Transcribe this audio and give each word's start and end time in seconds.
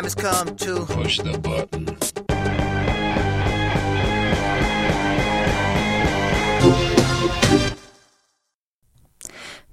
Time 0.00 0.04
has 0.04 0.14
come 0.14 0.56
to 0.56 0.86
Push 0.86 1.18
the 1.18 1.44
button. 1.44 1.86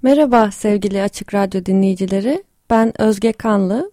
Merhaba 0.02 0.50
sevgili 0.50 1.02
Açık 1.02 1.34
Radyo 1.34 1.64
dinleyicileri. 1.66 2.44
Ben 2.70 3.02
Özge 3.02 3.32
Kanlı. 3.32 3.90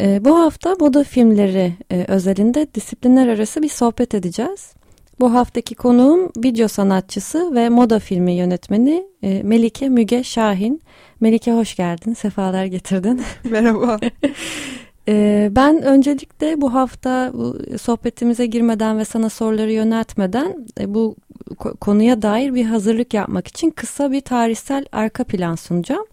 Ee, 0.00 0.24
bu 0.24 0.38
hafta 0.38 0.74
moda 0.80 1.04
filmleri 1.04 1.74
e, 1.92 2.04
özelinde 2.08 2.66
disiplinler 2.74 3.28
arası 3.28 3.62
bir 3.62 3.68
sohbet 3.68 4.14
edeceğiz. 4.14 4.74
Bu 5.20 5.34
haftaki 5.34 5.74
konuğum 5.74 6.32
video 6.36 6.68
sanatçısı 6.68 7.54
ve 7.54 7.68
moda 7.68 7.98
filmi 7.98 8.32
yönetmeni 8.32 9.06
e, 9.22 9.42
Melike 9.42 9.88
Müge 9.88 10.24
Şahin. 10.24 10.82
Melike 11.20 11.52
hoş 11.52 11.76
geldin, 11.76 12.14
sefalar 12.14 12.64
getirdin. 12.64 13.22
Merhaba. 13.44 13.98
Ee, 15.08 15.48
ben 15.52 15.82
öncelikle 15.82 16.60
bu 16.60 16.74
hafta 16.74 17.30
bu 17.34 17.58
sohbetimize 17.78 18.46
girmeden 18.46 18.98
ve 18.98 19.04
sana 19.04 19.28
soruları 19.28 19.72
yöneltmeden 19.72 20.66
e, 20.80 20.94
bu 20.94 21.16
ko- 21.50 21.76
konuya 21.76 22.22
dair 22.22 22.54
bir 22.54 22.64
hazırlık 22.64 23.14
yapmak 23.14 23.48
için 23.48 23.70
kısa 23.70 24.12
bir 24.12 24.20
tarihsel 24.20 24.84
arka 24.92 25.24
plan 25.24 25.54
sunacağım. 25.54 26.06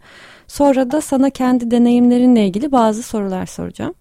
Sonra 0.48 0.92
da 0.92 1.02
sana 1.02 1.30
kendi 1.30 1.72
deneyimlerinle 1.72 2.46
ilgili 2.46 2.72
bazı 2.72 3.04
sorular 3.04 3.46
soracağım. 3.46 3.94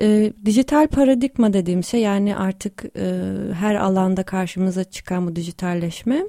Ee, 0.00 0.32
dijital 0.44 0.86
paradigma 0.88 1.52
dediğim 1.52 1.84
şey 1.84 2.00
yani 2.00 2.36
artık 2.36 2.84
e, 2.96 3.22
her 3.54 3.74
alanda 3.74 4.22
karşımıza 4.22 4.84
çıkan 4.84 5.26
bu 5.26 5.36
dijitalleşme 5.36 6.16
e, 6.16 6.28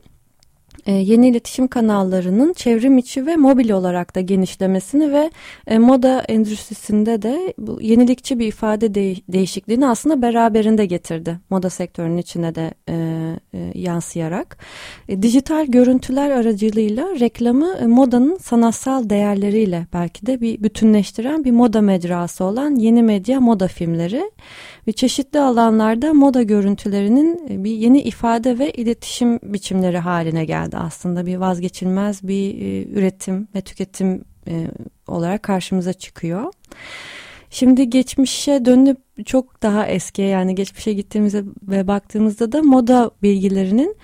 yeni 0.91 1.27
iletişim 1.27 1.67
kanallarının 1.67 2.53
çevrim 2.53 2.97
içi 2.97 3.25
ve 3.25 3.35
mobil 3.35 3.69
olarak 3.69 4.15
da 4.15 4.21
genişlemesini 4.21 5.13
ve 5.13 5.31
e, 5.67 5.77
moda 5.77 6.21
endüstrisinde 6.21 7.21
de 7.21 7.53
bu 7.57 7.81
yenilikçi 7.81 8.39
bir 8.39 8.47
ifade 8.47 8.95
de- 8.95 9.15
değişikliğini 9.27 9.87
aslında 9.87 10.21
beraberinde 10.21 10.85
getirdi. 10.85 11.39
Moda 11.49 11.69
sektörünün 11.69 12.17
içine 12.17 12.55
de 12.55 12.73
e, 12.89 12.95
e, 13.53 13.79
yansıyarak. 13.79 14.57
E, 15.09 15.21
dijital 15.21 15.65
görüntüler 15.65 16.31
aracılığıyla 16.31 17.19
reklamı 17.19 17.77
e, 17.81 17.85
modanın 17.85 18.37
sanatsal 18.37 19.09
değerleriyle 19.09 19.87
belki 19.93 20.25
de 20.25 20.41
bir 20.41 20.63
bütünleştiren 20.63 21.43
bir 21.43 21.51
moda 21.51 21.81
mecrası 21.81 22.43
olan 22.43 22.75
yeni 22.75 23.03
medya 23.03 23.39
moda 23.39 23.67
filmleri 23.67 24.31
ve 24.87 24.91
çeşitli 24.91 25.39
alanlarda 25.39 26.13
moda 26.13 26.43
görüntülerinin 26.43 27.47
e, 27.49 27.63
bir 27.63 27.71
yeni 27.71 28.01
ifade 28.01 28.59
ve 28.59 28.71
iletişim 28.71 29.39
biçimleri 29.43 29.97
haline 29.97 30.45
geldi 30.45 30.77
aslında 30.77 31.25
bir 31.25 31.37
vazgeçilmez 31.37 32.27
bir 32.27 32.61
e, 32.61 32.83
üretim 32.91 33.47
ve 33.55 33.61
tüketim 33.61 34.23
e, 34.47 34.67
olarak 35.07 35.43
karşımıza 35.43 35.93
çıkıyor. 35.93 36.53
Şimdi 37.49 37.89
geçmişe 37.89 38.65
dönüp 38.65 38.97
çok 39.25 39.63
daha 39.63 39.87
eskiye 39.87 40.27
yani 40.27 40.55
geçmişe 40.55 40.93
gittiğimizde 40.93 41.43
ve 41.63 41.87
baktığımızda 41.87 42.51
da 42.51 42.61
moda 42.63 43.11
bilgilerinin 43.23 43.95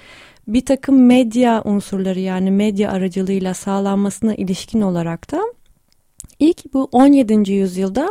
bir 0.47 0.65
takım 0.65 1.05
medya 1.05 1.61
unsurları 1.65 2.19
yani 2.19 2.51
medya 2.51 2.91
aracılığıyla 2.91 3.53
sağlanmasına 3.53 4.35
ilişkin 4.35 4.81
olarak 4.81 5.31
da 5.31 5.41
ilk 6.65 6.73
bu 6.73 6.89
17. 6.91 7.51
yüzyılda 7.51 8.09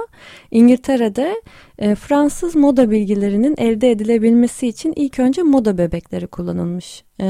İngiltere'de 0.51 1.43
e, 1.79 1.95
Fransız 1.95 2.57
moda 2.57 2.91
bilgilerinin 2.91 3.55
elde 3.59 3.91
edilebilmesi 3.91 4.69
için 4.69 4.93
ilk 4.97 5.19
önce 5.19 5.43
moda 5.43 5.79
bebekleri 5.79 6.27
kullanılmış. 6.27 7.05
E, 7.21 7.27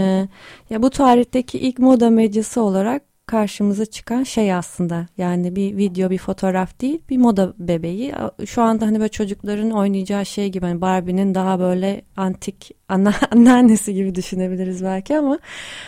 ya 0.70 0.82
bu 0.82 0.90
tarihteki 0.90 1.58
ilk 1.58 1.78
moda 1.78 2.10
medyası 2.10 2.62
olarak 2.62 3.02
karşımıza 3.28 3.86
çıkan 3.86 4.22
şey 4.22 4.54
aslında. 4.54 5.06
Yani 5.18 5.56
bir 5.56 5.76
video 5.76 6.10
bir 6.10 6.18
fotoğraf 6.18 6.80
değil 6.80 7.00
bir 7.10 7.16
moda 7.16 7.54
bebeği. 7.58 8.14
Şu 8.46 8.62
anda 8.62 8.86
hani 8.86 8.98
böyle 8.98 9.08
çocukların 9.08 9.70
oynayacağı 9.70 10.26
şey 10.26 10.48
gibi 10.48 10.66
hani 10.66 10.80
Barbie'nin 10.80 11.34
daha 11.34 11.60
böyle 11.60 12.02
antik 12.16 12.70
ana, 12.88 13.14
anneannesi 13.30 13.94
gibi 13.94 14.14
düşünebiliriz 14.14 14.84
belki 14.84 15.18
ama 15.18 15.38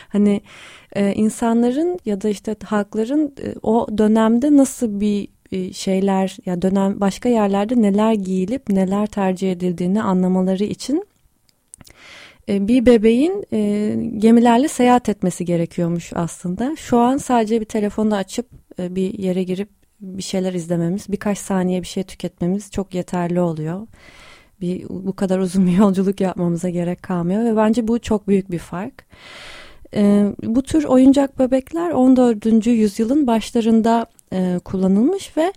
hani 0.08 0.40
e, 0.92 1.12
insanların 1.12 1.98
ya 2.04 2.20
da 2.20 2.28
işte 2.28 2.56
halkların 2.64 3.34
e, 3.42 3.54
o 3.62 3.86
dönemde 3.98 4.56
nasıl 4.56 5.00
bir 5.00 5.28
e, 5.52 5.72
şeyler 5.72 6.36
ya 6.46 6.62
dönem 6.62 7.00
başka 7.00 7.28
yerlerde 7.28 7.82
neler 7.82 8.12
giyilip 8.12 8.68
neler 8.68 9.06
tercih 9.06 9.52
edildiğini 9.52 10.02
anlamaları 10.02 10.64
için 10.64 11.04
bir 12.68 12.86
bebeğin 12.86 13.44
e, 13.52 13.94
gemilerle 14.18 14.68
seyahat 14.68 15.08
etmesi 15.08 15.44
gerekiyormuş 15.44 16.12
aslında. 16.14 16.76
Şu 16.76 16.98
an 16.98 17.16
sadece 17.16 17.60
bir 17.60 17.64
telefonla 17.64 18.16
açıp 18.16 18.46
e, 18.78 18.96
bir 18.96 19.18
yere 19.18 19.42
girip 19.42 19.68
bir 20.00 20.22
şeyler 20.22 20.54
izlememiz, 20.54 21.08
birkaç 21.08 21.38
saniye 21.38 21.82
bir 21.82 21.86
şey 21.86 22.02
tüketmemiz 22.02 22.70
çok 22.70 22.94
yeterli 22.94 23.40
oluyor. 23.40 23.86
Bir 24.60 24.88
bu 24.88 25.16
kadar 25.16 25.38
uzun 25.38 25.66
bir 25.66 25.72
yolculuk 25.72 26.20
yapmamıza 26.20 26.68
gerek 26.68 27.02
kalmıyor 27.02 27.44
ve 27.44 27.56
bence 27.56 27.88
bu 27.88 27.98
çok 27.98 28.28
büyük 28.28 28.50
bir 28.50 28.58
fark. 28.58 29.04
E, 29.94 30.24
bu 30.42 30.62
tür 30.62 30.84
oyuncak 30.84 31.38
bebekler 31.38 31.90
14. 31.90 32.66
yüzyılın 32.66 33.26
başlarında 33.26 34.06
e, 34.32 34.60
kullanılmış 34.64 35.36
ve 35.36 35.52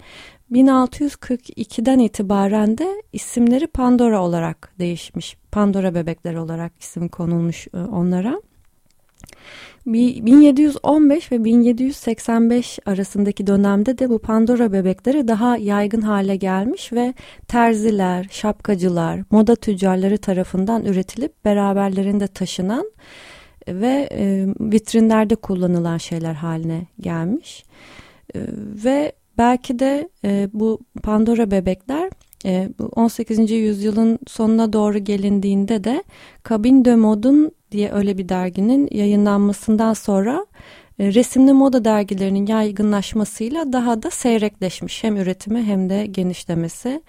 1642'den 0.54 2.00
itibaren 2.00 2.78
de 2.78 3.04
isimleri 3.14 3.68
Pandora 3.68 4.22
olarak 4.22 4.74
değişmiş. 4.80 5.38
Pandora 5.52 5.96
bebekler 5.96 6.36
olarak 6.36 6.72
isim 6.80 7.08
konulmuş 7.08 7.68
e, 7.74 7.78
onlara. 7.78 8.42
1715 9.86 11.32
ve 11.32 11.44
1785 11.44 12.80
arasındaki 12.86 13.48
dönemde 13.48 13.98
de 13.98 14.10
bu 14.10 14.20
Pandora 14.20 14.74
bebekleri 14.74 15.28
daha 15.28 15.58
yaygın 15.58 16.02
hale 16.02 16.36
gelmiş 16.36 16.94
ve 16.94 17.14
terziler, 17.48 18.28
şapkacılar, 18.32 19.20
moda 19.32 19.56
tüccarları 19.56 20.18
tarafından 20.18 20.86
üretilip 20.86 21.46
beraberlerinde 21.46 22.28
taşınan 22.28 22.92
ve 23.68 24.10
e, 24.12 24.46
vitrinlerde 24.60 25.36
kullanılan 25.36 25.98
şeyler 25.98 26.34
haline 26.34 26.88
gelmiş. 27.00 27.66
E, 28.36 28.40
ve 28.84 29.12
belki 29.38 29.80
de 29.80 30.10
e, 30.26 30.50
bu 30.54 30.80
Pandora 31.04 31.52
bebekler 31.52 32.10
e, 32.46 32.70
18. 32.96 33.52
yüzyılın 33.52 34.20
sonuna 34.28 34.74
doğru 34.74 34.98
gelindiğinde 34.98 35.84
de 35.84 36.04
Cabin 36.50 36.86
de 36.86 36.96
Mode'un 36.96 37.52
diye 37.72 37.92
öyle 37.92 38.18
bir 38.18 38.30
derginin 38.30 38.90
yayınlanmasından 38.92 39.94
sonra 39.94 40.46
e, 41.00 41.14
resimli 41.14 41.54
moda 41.54 41.86
dergilerinin 41.86 42.46
yaygınlaşmasıyla 42.46 43.74
daha 43.74 44.04
da 44.04 44.12
seyrekleşmiş 44.12 45.04
hem 45.04 45.18
üretimi 45.18 45.64
hem 45.64 45.90
de 45.90 46.06
genişlemesi. 46.06 47.02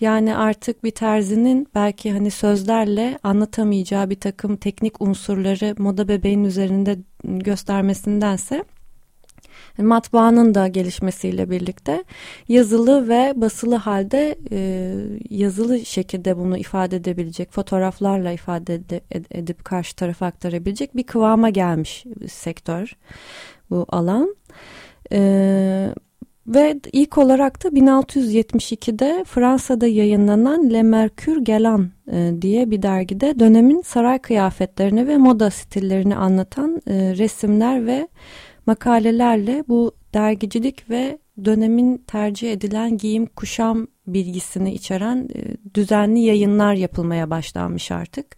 Yani 0.00 0.36
artık 0.36 0.84
bir 0.84 0.90
terzinin 0.90 1.68
belki 1.74 2.12
hani 2.12 2.30
sözlerle 2.30 3.18
anlatamayacağı 3.22 4.10
bir 4.10 4.20
takım 4.20 4.56
teknik 4.56 5.02
unsurları 5.02 5.74
moda 5.78 6.08
bebeğin 6.08 6.44
üzerinde 6.44 6.98
göstermesindense 7.24 8.64
matbaanın 9.78 10.54
da 10.54 10.68
gelişmesiyle 10.68 11.50
birlikte 11.50 12.04
yazılı 12.48 13.08
ve 13.08 13.32
basılı 13.36 13.74
halde 13.74 14.38
e, 14.50 14.92
yazılı 15.30 15.86
şekilde 15.86 16.36
bunu 16.36 16.58
ifade 16.58 16.96
edebilecek 16.96 17.52
fotoğraflarla 17.52 18.32
ifade 18.32 18.76
ed- 18.76 19.24
edip 19.30 19.64
karşı 19.64 19.96
tarafa 19.96 20.26
aktarabilecek 20.26 20.96
bir 20.96 21.02
kıvama 21.02 21.50
gelmiş 21.50 22.04
sektör 22.28 22.96
bu 23.70 23.86
alan. 23.88 24.36
E, 25.12 25.94
ve 26.48 26.80
ilk 26.92 27.18
olarak 27.18 27.64
da 27.64 27.68
1672'de 27.68 29.24
Fransa'da 29.24 29.86
yayınlanan 29.86 30.70
Le 30.70 30.82
Mercure 30.82 31.40
Galant 31.40 31.90
e, 32.12 32.32
diye 32.42 32.70
bir 32.70 32.82
dergide 32.82 33.38
dönemin 33.38 33.82
saray 33.82 34.18
kıyafetlerini 34.18 35.08
ve 35.08 35.16
moda 35.16 35.50
stillerini 35.50 36.16
anlatan 36.16 36.82
e, 36.86 36.94
resimler 37.18 37.86
ve 37.86 38.08
makalelerle 38.68 39.64
bu 39.68 39.92
dergicilik 40.14 40.90
ve 40.90 41.18
dönemin 41.44 41.98
tercih 42.06 42.52
edilen 42.52 42.98
giyim 42.98 43.26
kuşam 43.26 43.86
bilgisini 44.06 44.74
içeren 44.74 45.28
e, 45.34 45.74
düzenli 45.74 46.20
yayınlar 46.20 46.74
yapılmaya 46.74 47.30
başlanmış 47.30 47.90
artık. 47.90 48.36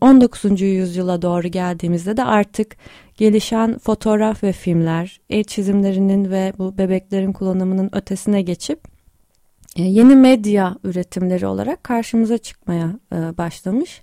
19. 0.00 0.60
yüzyıla 0.60 1.22
doğru 1.22 1.48
geldiğimizde 1.48 2.16
de 2.16 2.24
artık 2.24 2.76
gelişen 3.16 3.78
fotoğraf 3.78 4.42
ve 4.42 4.52
filmler, 4.52 5.20
el 5.30 5.44
çizimlerinin 5.44 6.30
ve 6.30 6.52
bu 6.58 6.78
bebeklerin 6.78 7.32
kullanımının 7.32 7.90
ötesine 7.92 8.42
geçip 8.42 8.80
yeni 9.76 10.16
medya 10.16 10.76
üretimleri 10.84 11.46
olarak 11.46 11.84
karşımıza 11.84 12.38
çıkmaya 12.38 12.98
başlamış. 13.12 14.02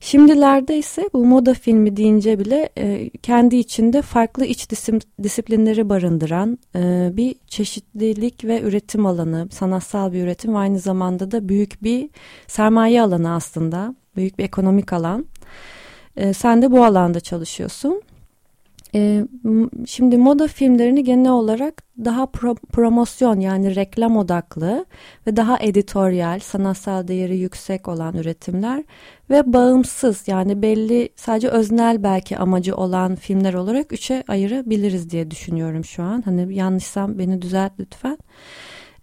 Şimdilerde 0.00 0.78
ise 0.78 1.10
bu 1.12 1.26
moda 1.26 1.54
filmi 1.54 1.96
deyince 1.96 2.38
bile 2.38 2.68
e, 2.78 3.10
kendi 3.10 3.56
içinde 3.56 4.02
farklı 4.02 4.44
iç 4.44 4.70
disiplinleri 5.22 5.88
barındıran 5.88 6.58
e, 6.74 7.10
bir 7.12 7.36
çeşitlilik 7.46 8.44
ve 8.44 8.60
üretim 8.60 9.06
alanı, 9.06 9.48
sanatsal 9.50 10.12
bir 10.12 10.22
üretim 10.22 10.54
ve 10.54 10.58
aynı 10.58 10.78
zamanda 10.78 11.30
da 11.30 11.48
büyük 11.48 11.82
bir 11.82 12.10
sermaye 12.46 13.02
alanı 13.02 13.34
aslında, 13.34 13.94
büyük 14.16 14.38
bir 14.38 14.44
ekonomik 14.44 14.92
alan. 14.92 15.26
E, 16.16 16.32
sen 16.32 16.62
de 16.62 16.70
bu 16.70 16.84
alanda 16.84 17.20
çalışıyorsun. 17.20 18.02
E, 18.94 19.24
şimdi 19.86 20.16
moda 20.16 20.46
filmlerini 20.46 21.04
genel 21.04 21.30
olarak 21.30 21.82
daha 22.04 22.26
pro, 22.26 22.54
promosyon 22.54 23.40
yani 23.40 23.76
reklam 23.76 24.16
odaklı 24.16 24.84
ve 25.26 25.36
daha 25.36 25.58
editoryal, 25.60 26.38
sanatsal 26.38 27.08
değeri 27.08 27.38
yüksek 27.38 27.88
olan 27.88 28.14
üretimler 28.14 28.84
ve 29.30 29.52
bağımsız 29.52 30.28
yani 30.28 30.62
belli 30.62 31.08
sadece 31.16 31.48
öznel 31.48 32.02
belki 32.02 32.38
amacı 32.38 32.76
olan 32.76 33.14
filmler 33.14 33.54
olarak 33.54 33.92
üçe 33.92 34.24
ayırabiliriz 34.28 35.10
diye 35.10 35.30
düşünüyorum 35.30 35.84
şu 35.84 36.02
an. 36.02 36.22
Hani 36.22 36.54
yanlışsam 36.54 37.18
beni 37.18 37.42
düzelt 37.42 37.72
lütfen. 37.80 38.18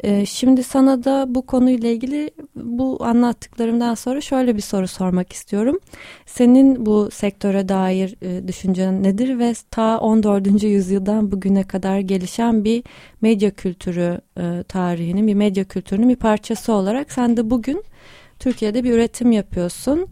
Ee, 0.06 0.26
şimdi 0.26 0.64
sana 0.64 1.04
da 1.04 1.26
bu 1.28 1.46
konuyla 1.46 1.90
ilgili 1.90 2.32
bu 2.56 2.98
anlattıklarımdan 3.06 3.94
sonra 3.96 4.22
şöyle 4.22 4.56
bir 4.56 4.62
soru 4.62 4.88
sormak 4.88 5.34
istiyorum. 5.34 5.80
Senin 6.26 6.86
bu 6.86 7.10
sektöre 7.12 7.70
dair 7.70 8.16
e, 8.22 8.48
düşüncen 8.48 9.04
nedir 9.04 9.40
ve 9.40 9.54
ta 9.72 10.00
14. 10.00 10.64
yüzyıldan 10.64 11.32
bugüne 11.32 11.64
kadar 11.64 12.00
gelişen 12.00 12.64
bir 12.64 12.84
medya 13.22 13.52
kültürü 13.52 14.22
e, 14.38 14.64
tarihinin, 14.68 15.28
bir 15.28 15.34
medya 15.34 15.64
kültürünün 15.64 16.10
bir 16.10 16.16
parçası 16.16 16.74
olarak 16.74 17.12
sen 17.12 17.38
de 17.38 17.50
bugün 17.50 17.84
Türkiye'de 18.40 18.84
bir 18.84 18.94
üretim 18.94 19.32
yapıyorsun. 19.32 20.08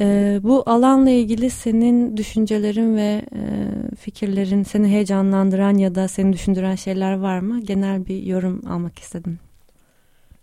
E, 0.00 0.40
bu 0.42 0.62
alanla 0.66 1.10
ilgili 1.10 1.50
senin 1.50 2.16
düşüncelerin 2.16 2.96
ve 2.96 3.22
e, 3.34 3.96
fikirlerin 3.96 4.62
seni 4.62 4.88
heyecanlandıran 4.88 5.78
ya 5.78 5.94
da 5.94 6.08
seni 6.08 6.32
düşündüren 6.32 6.74
şeyler 6.74 7.12
var 7.12 7.38
mı? 7.38 7.60
Genel 7.60 8.06
bir 8.06 8.22
yorum 8.22 8.66
almak 8.66 8.98
istedim. 8.98 9.38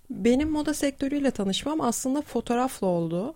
Benim 0.09 0.49
moda 0.49 0.73
sektörüyle 0.73 1.31
tanışmam 1.31 1.81
aslında 1.81 2.21
fotoğrafla 2.21 2.87
oldu. 2.87 3.35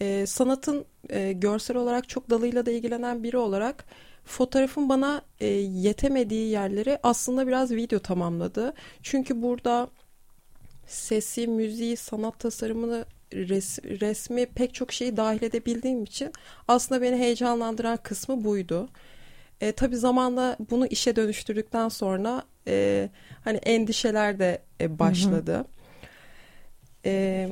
E, 0.00 0.26
sanatın 0.26 0.84
e, 1.10 1.32
görsel 1.32 1.76
olarak 1.76 2.08
çok 2.08 2.30
dalıyla 2.30 2.66
da 2.66 2.70
ilgilenen 2.70 3.22
biri 3.22 3.36
olarak 3.36 3.84
fotoğrafın 4.24 4.88
bana 4.88 5.22
e, 5.40 5.46
yetemediği 5.46 6.50
yerleri 6.50 6.98
aslında 7.02 7.46
biraz 7.46 7.70
video 7.70 7.98
tamamladı. 7.98 8.72
Çünkü 9.02 9.42
burada 9.42 9.88
sesi, 10.86 11.46
müziği, 11.46 11.96
sanat 11.96 12.38
tasarımını 12.38 13.04
res, 13.32 13.78
resmi 13.78 14.46
pek 14.46 14.74
çok 14.74 14.92
şeyi 14.92 15.16
dahil 15.16 15.42
edebildiğim 15.42 16.04
için 16.04 16.32
aslında 16.68 17.02
beni 17.02 17.16
heyecanlandıran 17.16 17.96
kısmı 17.96 18.44
buydu. 18.44 18.88
E, 19.60 19.72
tabii 19.72 19.96
zamanla 19.96 20.56
bunu 20.70 20.86
işe 20.86 21.16
dönüştürdükten 21.16 21.88
sonra 21.88 22.42
e, 22.66 23.08
hani 23.44 23.56
endişeler 23.56 24.38
de 24.38 24.62
e, 24.80 24.98
başladı. 24.98 25.54
Hı 25.54 25.58
hı. 25.58 25.64
E, 27.04 27.48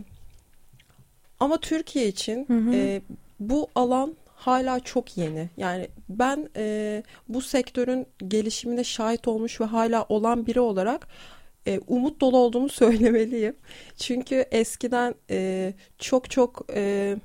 ama 1.40 1.60
Türkiye 1.60 2.08
için 2.08 2.44
hı 2.46 2.58
hı. 2.58 2.74
E, 2.74 3.02
bu 3.40 3.68
alan 3.74 4.16
hala 4.34 4.80
çok 4.80 5.16
yeni. 5.16 5.48
Yani 5.56 5.88
ben 6.08 6.48
e, 6.56 7.02
bu 7.28 7.42
sektörün 7.42 8.06
gelişimine 8.28 8.84
şahit 8.84 9.28
olmuş 9.28 9.60
ve 9.60 9.64
hala 9.64 10.06
olan 10.08 10.46
biri 10.46 10.60
olarak 10.60 11.08
e, 11.66 11.80
umut 11.86 12.20
dolu 12.20 12.38
olduğumu 12.38 12.68
söylemeliyim. 12.82 13.56
Çünkü 13.96 14.44
eskiden 14.50 15.14
e, 15.30 15.72
çok 15.98 16.30
çok 16.30 16.66
e, 16.74 17.16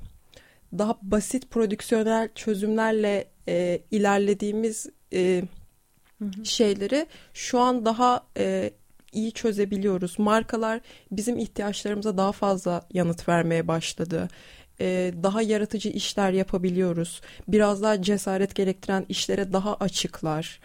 daha 0.78 0.98
basit 1.02 1.50
prodüksiyonel 1.50 2.28
çözümlerle 2.34 3.24
e, 3.48 3.80
ilerlediğimiz 3.90 4.86
e, 5.12 5.42
hı 6.18 6.24
hı. 6.24 6.44
şeyleri 6.44 7.06
şu 7.34 7.58
an 7.58 7.84
daha 7.84 8.26
e, 8.38 8.70
iyi 9.12 9.32
çözebiliyoruz. 9.32 10.18
Markalar 10.18 10.80
bizim 11.10 11.38
ihtiyaçlarımıza 11.38 12.16
daha 12.16 12.32
fazla 12.32 12.82
yanıt 12.94 13.28
vermeye 13.28 13.68
başladı. 13.68 14.28
E, 14.80 15.14
daha 15.22 15.42
yaratıcı 15.42 15.88
işler 15.88 16.32
yapabiliyoruz. 16.32 17.20
Biraz 17.48 17.82
daha 17.82 18.02
cesaret 18.02 18.54
gerektiren 18.54 19.06
işlere 19.08 19.52
daha 19.52 19.74
açıklar. 19.74 20.60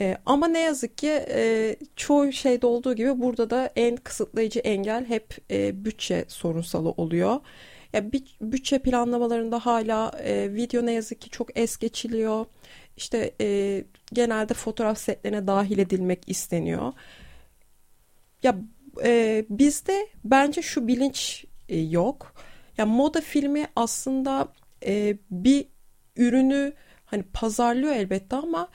E, 0.00 0.16
ama 0.26 0.48
ne 0.48 0.60
yazık 0.60 0.98
ki 0.98 1.24
e, 1.28 1.76
çoğu 1.96 2.32
şeyde 2.32 2.66
olduğu 2.66 2.94
gibi 2.94 3.20
burada 3.20 3.50
da 3.50 3.70
en 3.76 3.96
kısıtlayıcı 3.96 4.60
engel 4.60 5.04
hep 5.06 5.36
e, 5.50 5.84
bütçe 5.84 6.24
sorunsalı 6.28 6.90
oluyor. 6.90 7.40
Ya 7.92 8.12
bütçe 8.40 8.78
planlamalarında 8.78 9.58
hala 9.66 10.12
e, 10.24 10.54
video 10.54 10.86
ne 10.86 10.92
yazık 10.92 11.20
ki 11.20 11.30
çok 11.30 11.58
es 11.58 11.76
geçiliyor. 11.76 12.46
İşte 12.96 13.34
e, 13.40 13.84
genelde 14.12 14.54
fotoğraf 14.54 14.98
setlerine 14.98 15.46
dahil 15.46 15.78
edilmek 15.78 16.22
isteniyor. 16.26 16.92
Ya 18.42 18.56
e, 19.04 19.44
bizde 19.50 20.08
bence 20.24 20.62
şu 20.62 20.88
bilinç 20.88 21.44
e, 21.68 21.78
yok. 21.78 22.34
Ya 22.78 22.86
moda 22.86 23.20
filmi 23.20 23.66
aslında 23.76 24.48
e, 24.86 25.16
bir 25.30 25.66
ürünü 26.16 26.72
hani 27.06 27.22
pazarlıyor 27.22 27.92
elbette 27.94 28.36
ama 28.36 28.68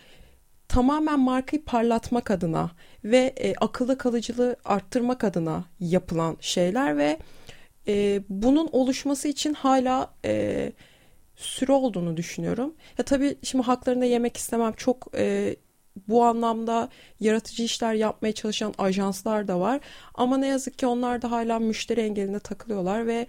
tamamen 0.73 1.19
markayı 1.19 1.65
parlatmak 1.65 2.31
adına 2.31 2.71
ve 3.03 3.33
e, 3.37 3.55
akılda 3.55 3.97
kalıcılığı 3.97 4.55
arttırmak 4.65 5.23
adına 5.23 5.65
yapılan 5.79 6.37
şeyler 6.39 6.97
ve 6.97 7.17
e, 7.87 8.23
bunun 8.29 8.69
oluşması 8.71 9.27
için 9.27 9.53
hala 9.53 10.13
e, 10.25 10.71
süre 11.35 11.71
olduğunu 11.71 12.17
düşünüyorum. 12.17 12.73
Ya 12.97 13.05
tabii 13.05 13.37
şimdi 13.43 13.63
haklarını 13.63 14.05
yemek 14.05 14.37
istemem. 14.37 14.73
Çok 14.73 15.07
e, 15.17 15.55
bu 16.07 16.23
anlamda 16.23 16.89
yaratıcı 17.19 17.63
işler 17.63 17.93
yapmaya 17.93 18.33
çalışan 18.33 18.73
ajanslar 18.77 19.47
da 19.47 19.59
var. 19.59 19.79
Ama 20.13 20.37
ne 20.37 20.47
yazık 20.47 20.77
ki 20.79 20.87
onlar 20.87 21.21
da 21.21 21.31
hala 21.31 21.59
müşteri 21.59 22.01
engeline 22.01 22.39
takılıyorlar 22.39 23.07
ve 23.07 23.27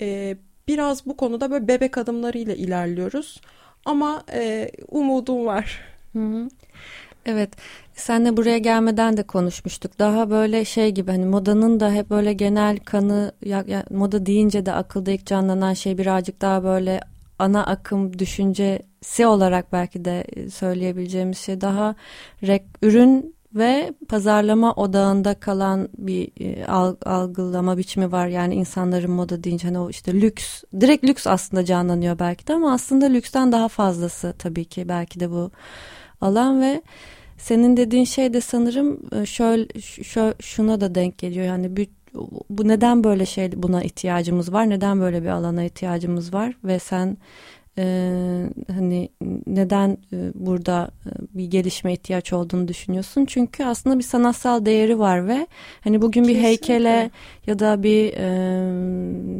e, 0.00 0.36
biraz 0.68 1.06
bu 1.06 1.16
konuda 1.16 1.50
böyle 1.50 1.68
bebek 1.68 1.98
adımlarıyla 1.98 2.54
ilerliyoruz. 2.54 3.40
Ama 3.84 4.24
e, 4.32 4.70
umudum 4.88 5.46
var. 5.46 5.93
Hı 6.14 6.18
hı. 6.18 6.48
Evet, 7.26 7.50
senle 7.94 8.36
buraya 8.36 8.58
gelmeden 8.58 9.16
de 9.16 9.22
konuşmuştuk. 9.22 9.98
Daha 9.98 10.30
böyle 10.30 10.64
şey 10.64 10.90
gibi 10.92 11.10
hani 11.10 11.26
modanın 11.26 11.80
da 11.80 11.92
hep 11.92 12.10
böyle 12.10 12.32
genel 12.32 12.78
kanı 12.78 13.32
ya, 13.44 13.64
ya, 13.68 13.84
moda 13.90 14.26
deyince 14.26 14.66
de 14.66 14.72
akılda 14.72 15.10
ilk 15.10 15.26
canlanan 15.26 15.74
şey 15.74 15.98
birazcık 15.98 16.40
daha 16.40 16.64
böyle 16.64 17.00
ana 17.38 17.66
akım 17.66 18.18
düşüncesi 18.18 19.26
olarak 19.26 19.72
belki 19.72 20.04
de 20.04 20.24
söyleyebileceğimiz 20.50 21.38
şey 21.38 21.60
daha 21.60 21.94
rek, 22.42 22.62
ürün 22.82 23.34
ve 23.54 23.92
pazarlama 24.08 24.72
odağında 24.74 25.34
kalan 25.34 25.88
bir 25.98 26.30
e, 26.40 26.66
algılama 27.06 27.78
biçimi 27.78 28.12
var. 28.12 28.26
Yani 28.28 28.54
insanların 28.54 29.10
moda 29.10 29.44
deyince 29.44 29.68
hani 29.68 29.78
o 29.78 29.90
işte 29.90 30.14
lüks, 30.20 30.62
direkt 30.80 31.04
lüks 31.04 31.26
aslında 31.26 31.64
canlanıyor 31.64 32.18
belki 32.18 32.46
de 32.46 32.54
ama 32.54 32.72
aslında 32.72 33.06
lüksten 33.06 33.52
daha 33.52 33.68
fazlası 33.68 34.34
tabii 34.38 34.64
ki 34.64 34.88
belki 34.88 35.20
de 35.20 35.30
bu 35.30 35.50
alan 36.24 36.60
ve 36.62 36.82
senin 37.38 37.76
dediğin 37.76 38.04
şey 38.04 38.34
de 38.34 38.40
sanırım 38.40 39.00
e, 39.12 39.26
şöyle 39.26 39.80
şöyle 39.80 40.34
şuna 40.40 40.80
da 40.80 40.94
denk 40.94 41.18
geliyor. 41.18 41.46
Yani 41.46 41.76
bir, 41.76 41.88
bu 42.50 42.68
neden 42.68 43.04
böyle 43.04 43.26
şey 43.26 43.62
buna 43.62 43.82
ihtiyacımız 43.82 44.52
var? 44.52 44.70
Neden 44.70 45.00
böyle 45.00 45.22
bir 45.22 45.28
alana 45.28 45.64
ihtiyacımız 45.64 46.34
var? 46.34 46.54
Ve 46.64 46.78
sen 46.78 47.16
e, 47.78 47.84
hani 48.74 49.08
neden 49.46 49.98
e, 50.12 50.16
burada 50.34 50.90
e, 51.06 51.10
bir 51.38 51.44
gelişme 51.44 51.92
ihtiyaç 51.92 52.32
olduğunu 52.32 52.68
düşünüyorsun? 52.68 53.24
Çünkü 53.24 53.64
aslında 53.64 53.98
bir 53.98 54.04
sanatsal 54.04 54.64
değeri 54.64 54.98
var 54.98 55.28
ve 55.28 55.46
hani 55.80 56.02
bugün 56.02 56.22
Kesinlikle. 56.22 56.42
bir 56.42 56.48
heykele 56.48 57.10
ya 57.46 57.58
da 57.58 57.82
bir 57.82 58.12
e, 58.12 58.28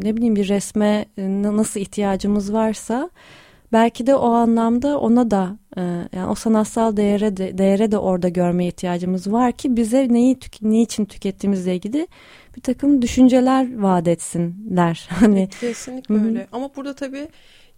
ne 0.02 0.16
bileyim 0.16 0.36
bir 0.36 0.48
resme 0.48 1.04
nasıl 1.56 1.80
ihtiyacımız 1.80 2.52
varsa 2.52 3.10
belki 3.72 4.06
de 4.06 4.14
o 4.14 4.30
anlamda 4.30 4.98
ona 4.98 5.30
da 5.30 5.58
e, 5.76 5.80
yani 6.12 6.26
o 6.30 6.34
sanatsal 6.34 6.96
değere 6.96 7.36
de 7.36 7.58
değere 7.58 7.92
de 7.92 7.98
orada 7.98 8.28
görmeye 8.28 8.68
ihtiyacımız 8.68 9.32
var 9.32 9.52
ki 9.52 9.76
bize 9.76 10.08
neyi 10.10 10.38
tük 10.38 10.62
niçin 10.62 11.04
tükettiğimizle 11.04 11.74
ilgili 11.74 12.08
bir 12.56 12.60
takım 12.60 13.02
düşünceler 13.02 13.78
vaat 13.78 14.08
etsinler. 14.08 15.08
Hani 15.14 15.48
kesinlikle 15.60 16.14
öyle. 16.14 16.46
Ama 16.52 16.70
burada 16.76 16.94
tabii 16.94 17.28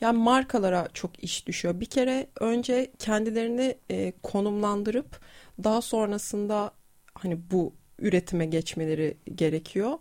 yani 0.00 0.19
markalara 0.19 0.88
çok 0.95 1.25
iş 1.25 1.47
düşüyor. 1.47 1.81
Bir 1.81 1.87
kere 1.87 2.26
önce 2.40 2.90
kendilerini 2.99 3.75
e, 3.90 4.12
konumlandırıp 4.23 5.21
daha 5.64 5.83
sonrasında 5.83 6.71
hani 7.14 7.38
bu 7.50 7.73
üretime 7.99 8.47
geçmeleri 8.47 9.16
gerekiyor. 9.35 9.99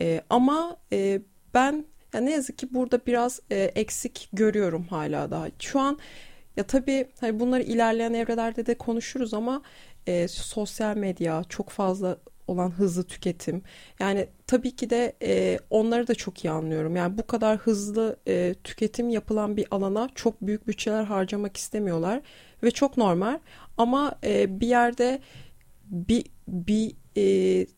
E, 0.00 0.20
ama 0.30 0.76
e, 0.92 1.20
ben 1.54 1.84
Ya 2.14 2.20
ne 2.20 2.32
yazık 2.32 2.58
ki 2.58 2.74
burada 2.74 3.00
biraz 3.06 3.40
e, 3.50 3.56
eksik 3.56 4.28
görüyorum 4.32 4.86
hala 4.90 5.30
daha. 5.30 5.46
Şu 5.58 5.80
an 5.80 5.98
ya 6.56 6.64
tabii 6.66 7.08
hani 7.20 7.40
bunları 7.40 7.62
ilerleyen 7.62 8.14
evrelerde 8.14 8.66
de 8.66 8.74
konuşuruz 8.74 9.34
ama 9.34 9.62
e, 10.06 10.28
sosyal 10.28 10.96
medya 10.96 11.44
çok 11.48 11.70
fazla 11.70 12.16
olan 12.46 12.70
hızlı 12.70 13.04
tüketim. 13.04 13.62
Yani 14.00 14.28
tabii 14.46 14.76
ki 14.76 14.90
de 14.90 15.16
e, 15.22 15.58
onları 15.70 16.08
da 16.08 16.14
çok 16.14 16.44
iyi 16.44 16.50
anlıyorum. 16.50 16.96
Yani 16.96 17.18
bu 17.18 17.26
kadar 17.26 17.58
hızlı 17.58 18.16
e, 18.28 18.54
tüketim 18.64 19.08
yapılan 19.08 19.56
bir 19.56 19.66
alana 19.70 20.08
çok 20.14 20.40
büyük 20.42 20.68
bütçeler 20.68 21.04
harcamak 21.04 21.56
istemiyorlar 21.56 22.20
ve 22.62 22.70
çok 22.70 22.96
normal. 22.96 23.38
Ama 23.78 24.14
e, 24.24 24.60
bir 24.60 24.66
yerde 24.68 25.20
bir 25.90 26.24
bir 26.48 26.92
e, 27.16 27.22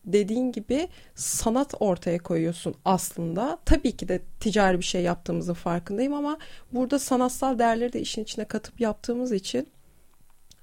dediğin 0.05 0.51
gibi 0.51 0.87
sanat 1.15 1.73
ortaya 1.79 2.17
koyuyorsun 2.17 2.75
aslında. 2.85 3.57
Tabii 3.65 3.91
ki 3.91 4.07
de 4.07 4.21
ticari 4.39 4.79
bir 4.79 4.83
şey 4.83 5.01
yaptığımızın 5.01 5.53
farkındayım 5.53 6.13
ama 6.13 6.37
burada 6.71 6.99
sanatsal 6.99 7.59
değerleri 7.59 7.93
de 7.93 8.01
işin 8.01 8.23
içine 8.23 8.45
katıp 8.45 8.81
yaptığımız 8.81 9.31
için 9.31 9.67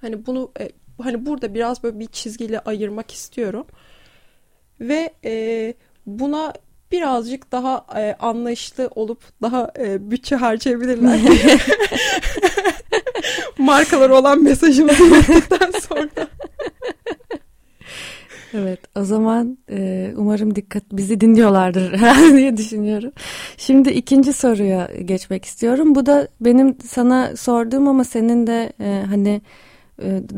hani 0.00 0.26
bunu 0.26 0.52
e, 0.60 0.70
hani 1.02 1.26
burada 1.26 1.54
biraz 1.54 1.82
böyle 1.82 1.98
bir 1.98 2.06
çizgiyle 2.06 2.60
ayırmak 2.60 3.10
istiyorum. 3.10 3.66
Ve 4.80 5.14
e, 5.24 5.74
buna 6.06 6.52
birazcık 6.92 7.52
daha 7.52 7.86
e, 7.96 8.16
anlayışlı 8.20 8.90
olup 8.94 9.22
daha 9.42 9.72
e, 9.78 10.10
bütçe 10.10 10.36
harcayabilirler. 10.36 11.20
Markalar 13.58 14.10
olan 14.10 14.42
mesajımızı 14.42 15.04
yaptıktan 15.04 15.70
sonra. 15.80 16.08
Evet 18.54 18.80
o 18.96 19.04
zaman 19.04 19.58
e, 19.70 20.10
umarım 20.16 20.54
dikkat 20.54 20.82
bizi 20.92 21.20
dinliyorlardır 21.20 22.00
diye 22.36 22.56
düşünüyorum. 22.56 23.12
Şimdi 23.56 23.90
ikinci 23.90 24.32
soruya 24.32 24.90
geçmek 25.04 25.44
istiyorum. 25.44 25.94
Bu 25.94 26.06
da 26.06 26.28
benim 26.40 26.76
sana 26.86 27.36
sorduğum 27.36 27.88
ama 27.88 28.04
senin 28.04 28.46
de 28.46 28.72
e, 28.80 29.04
hani 29.06 29.42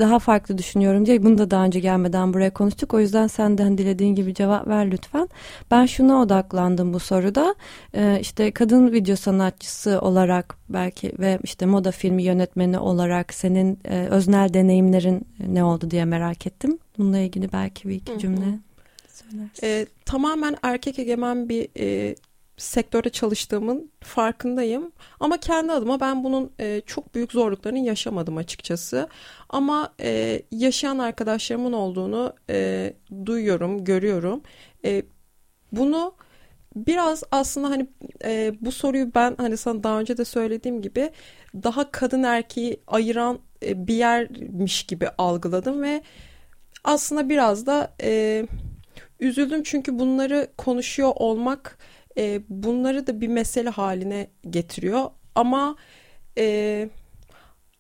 daha 0.00 0.19
farklı 0.19 0.59
düşünüyorum 0.59 1.07
diye 1.07 1.23
bunu 1.23 1.38
da 1.38 1.50
daha 1.50 1.64
önce 1.64 1.81
gelmeden 1.81 2.33
buraya 2.35 2.50
konuştuk. 2.52 2.95
O 2.95 3.00
yüzden 3.00 3.26
senden 3.26 3.78
dilediğin 3.78 4.14
gibi 4.14 4.35
cevap 4.35 4.69
ver 4.69 4.90
lütfen. 4.90 5.28
Ben 5.71 5.87
şuna 5.87 6.23
odaklandım 6.23 6.92
bu 6.92 6.99
soruda. 6.99 7.54
E, 7.95 8.19
işte 8.21 8.50
kadın 8.50 8.92
video 8.92 9.16
sanatçısı 9.16 10.00
olarak 10.00 10.57
belki 10.69 11.12
ve 11.19 11.38
işte 11.42 11.66
moda 11.66 11.90
filmi 11.90 12.23
yönetmeni 12.23 12.78
olarak 12.78 13.35
senin 13.35 13.78
e, 13.85 14.07
öznel 14.07 14.54
deneyimlerin 14.54 15.26
ne 15.47 15.64
oldu 15.64 15.90
diye 15.90 16.04
merak 16.04 16.47
ettim. 16.47 16.78
Bununla 16.99 17.19
ilgili 17.19 17.52
belki 17.52 17.88
bir 17.88 17.95
iki 17.95 18.19
cümle 18.19 18.59
söylersin. 19.09 19.66
E, 19.66 19.87
tamamen 20.04 20.57
erkek 20.62 20.99
egemen 20.99 21.49
bir 21.49 21.69
e, 21.78 22.14
sektörde 22.56 23.11
çalıştığımın 23.11 23.90
farkındayım. 24.00 24.92
Ama 25.21 25.37
kendi 25.37 25.73
adıma 25.73 26.00
ben 26.00 26.25
bunun 26.25 26.52
e, 26.61 26.82
çok 26.87 27.14
büyük 27.14 27.32
zorluklarını 27.32 27.78
yaşamadım 27.78 28.37
açıkçası. 28.37 29.09
Ama 29.49 29.94
e, 30.00 30.42
yaşayan 30.50 30.99
arkadaşlarımın 30.99 31.73
olduğunu 31.73 32.35
e, 32.50 32.92
duyuyorum, 33.26 33.85
görüyorum. 33.85 34.42
E, 34.85 35.02
bunu 35.73 36.14
biraz 36.76 37.23
aslında 37.30 37.71
hani 37.71 37.87
e, 38.25 38.54
bu 38.61 38.73
soruyu 38.73 39.14
ben 39.14 39.35
hani 39.37 39.56
sana 39.56 39.82
daha 39.82 40.00
önce 40.00 40.16
de 40.16 40.25
söylediğim 40.25 40.82
gibi 40.82 41.11
daha 41.54 41.90
kadın 41.90 42.23
erkeği 42.23 42.80
ayıran 42.87 43.38
e, 43.62 43.87
bir 43.87 43.94
yermiş 43.94 44.82
gibi 44.82 45.09
algıladım 45.18 45.82
ve 45.82 46.02
aslında 46.85 47.28
biraz 47.28 47.66
da 47.66 47.94
e, 48.02 48.47
üzüldüm 49.21 49.62
çünkü 49.62 49.99
bunları 49.99 50.49
konuşuyor 50.59 51.12
olmak 51.16 51.78
e, 52.19 52.40
bunları 52.49 53.07
da 53.07 53.21
bir 53.21 53.28
mesele 53.28 53.71
haline 53.71 54.31
getiriyor 54.50 55.11
ama 55.35 55.76
e, 56.38 56.88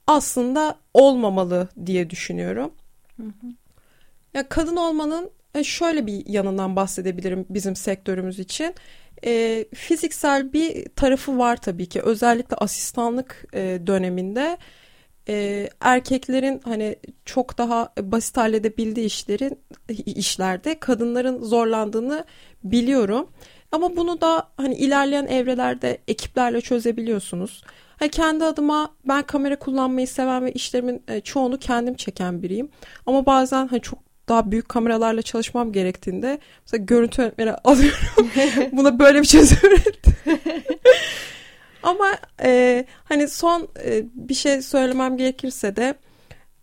aslında 0.06 0.78
olmamalı 0.94 1.68
diye 1.86 2.10
düşünüyorum. 2.10 2.72
Hı 3.16 3.22
hı. 3.22 3.46
Ya 4.34 4.48
kadın 4.48 4.76
olmanın 4.76 5.30
e, 5.54 5.64
şöyle 5.64 6.06
bir 6.06 6.26
yanından 6.26 6.76
bahsedebilirim 6.76 7.46
bizim 7.50 7.76
sektörümüz 7.76 8.38
için. 8.38 8.74
E, 9.24 9.64
fiziksel 9.74 10.52
bir 10.52 10.88
tarafı 10.88 11.38
var 11.38 11.56
tabii 11.56 11.86
ki. 11.86 12.02
Özellikle 12.02 12.56
asistanlık 12.56 13.44
e, 13.54 13.80
döneminde 13.86 14.58
e, 15.28 15.68
erkeklerin 15.80 16.60
hani 16.64 16.96
çok 17.24 17.58
daha 17.58 17.92
basit 18.00 18.36
halledebildiği 18.36 19.06
işlerin 19.06 19.58
işlerde 20.06 20.78
kadınların 20.78 21.42
zorlandığını 21.42 22.24
biliyorum. 22.64 23.28
Ama 23.72 23.96
bunu 23.96 24.20
da 24.20 24.48
hani 24.56 24.74
ilerleyen 24.74 25.26
evrelerde 25.26 25.98
ekiplerle 26.08 26.60
çözebiliyorsunuz. 26.60 27.62
Hani 27.96 28.10
kendi 28.10 28.44
adıma 28.44 28.94
ben 29.08 29.22
kamera 29.22 29.58
kullanmayı 29.58 30.08
seven 30.08 30.44
ve 30.44 30.52
işlerimin 30.52 31.02
e, 31.08 31.20
çoğunu 31.20 31.58
kendim 31.58 31.94
çeken 31.94 32.42
biriyim. 32.42 32.68
Ama 33.06 33.26
bazen 33.26 33.66
hani 33.66 33.80
çok 33.80 33.98
daha 34.28 34.50
büyük 34.50 34.68
kameralarla 34.68 35.22
çalışmam 35.22 35.72
gerektiğinde 35.72 36.38
mesela 36.66 36.84
görüntü 36.84 37.22
yönetmeni 37.22 37.52
alıyorum. 37.64 38.30
Buna 38.72 38.98
böyle 38.98 39.20
bir 39.20 39.26
çözüm 39.26 39.58
ürettim. 39.62 40.14
Ama 41.82 42.16
e, 42.42 42.84
hani 43.04 43.28
son 43.28 43.68
e, 43.84 44.02
bir 44.14 44.34
şey 44.34 44.62
söylemem 44.62 45.16
gerekirse 45.16 45.76
de 45.76 45.94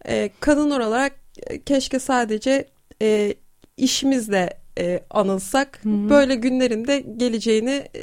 e, 0.06 0.30
kadın 0.40 0.72
olarak 0.72 1.14
e, 1.48 1.62
keşke 1.62 2.00
sadece 2.00 2.66
e, 3.02 3.34
işimizle 3.78 4.59
e, 4.80 5.00
anılsak 5.10 5.80
Hı-hı. 5.84 6.10
böyle 6.10 6.36
günlerin 6.36 6.88
de 6.88 7.00
geleceğini 7.00 7.84
e, 7.96 8.02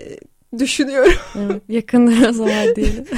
düşünüyorum. 0.58 1.12
Evet, 1.36 1.62
yakınlara 1.68 2.32
zaman 2.32 2.76
diyelim. 2.76 3.04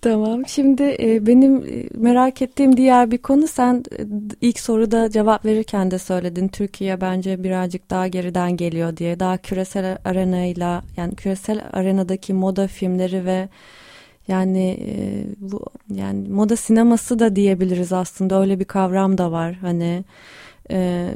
Tamam. 0.00 0.46
Şimdi 0.46 0.96
e, 1.00 1.26
benim 1.26 1.56
e, 1.56 1.88
merak 1.94 2.42
ettiğim 2.42 2.76
diğer 2.76 3.10
bir 3.10 3.18
konu 3.18 3.48
sen 3.48 3.84
e, 3.98 4.02
ilk 4.40 4.60
soruda 4.60 5.10
cevap 5.10 5.44
verirken 5.44 5.90
de 5.90 5.98
söyledin. 5.98 6.48
Türkiye 6.48 7.00
bence 7.00 7.44
birazcık 7.44 7.90
daha 7.90 8.08
geriden 8.08 8.56
geliyor 8.56 8.96
diye. 8.96 9.20
Daha 9.20 9.36
küresel 9.38 9.98
arenayla 10.04 10.82
yani 10.96 11.14
küresel 11.14 11.64
arenadaki 11.72 12.34
moda 12.34 12.66
filmleri 12.66 13.24
ve 13.24 13.48
yani 14.28 14.78
e, 14.86 15.24
bu 15.38 15.64
yani 15.94 16.28
moda 16.28 16.56
sineması 16.56 17.18
da 17.18 17.36
diyebiliriz 17.36 17.92
aslında. 17.92 18.40
Öyle 18.40 18.60
bir 18.60 18.64
kavram 18.64 19.18
da 19.18 19.32
var. 19.32 19.54
Hani 19.54 20.04
e, 20.70 21.10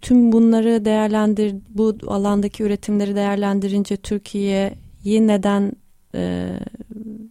tüm 0.00 0.32
bunları 0.32 0.84
değerlendir, 0.84 1.54
bu 1.68 1.96
alandaki 2.06 2.62
üretimleri 2.62 3.16
değerlendirince 3.16 3.96
Türkiye'yi 3.96 5.26
neden 5.26 5.72
e, 6.14 6.50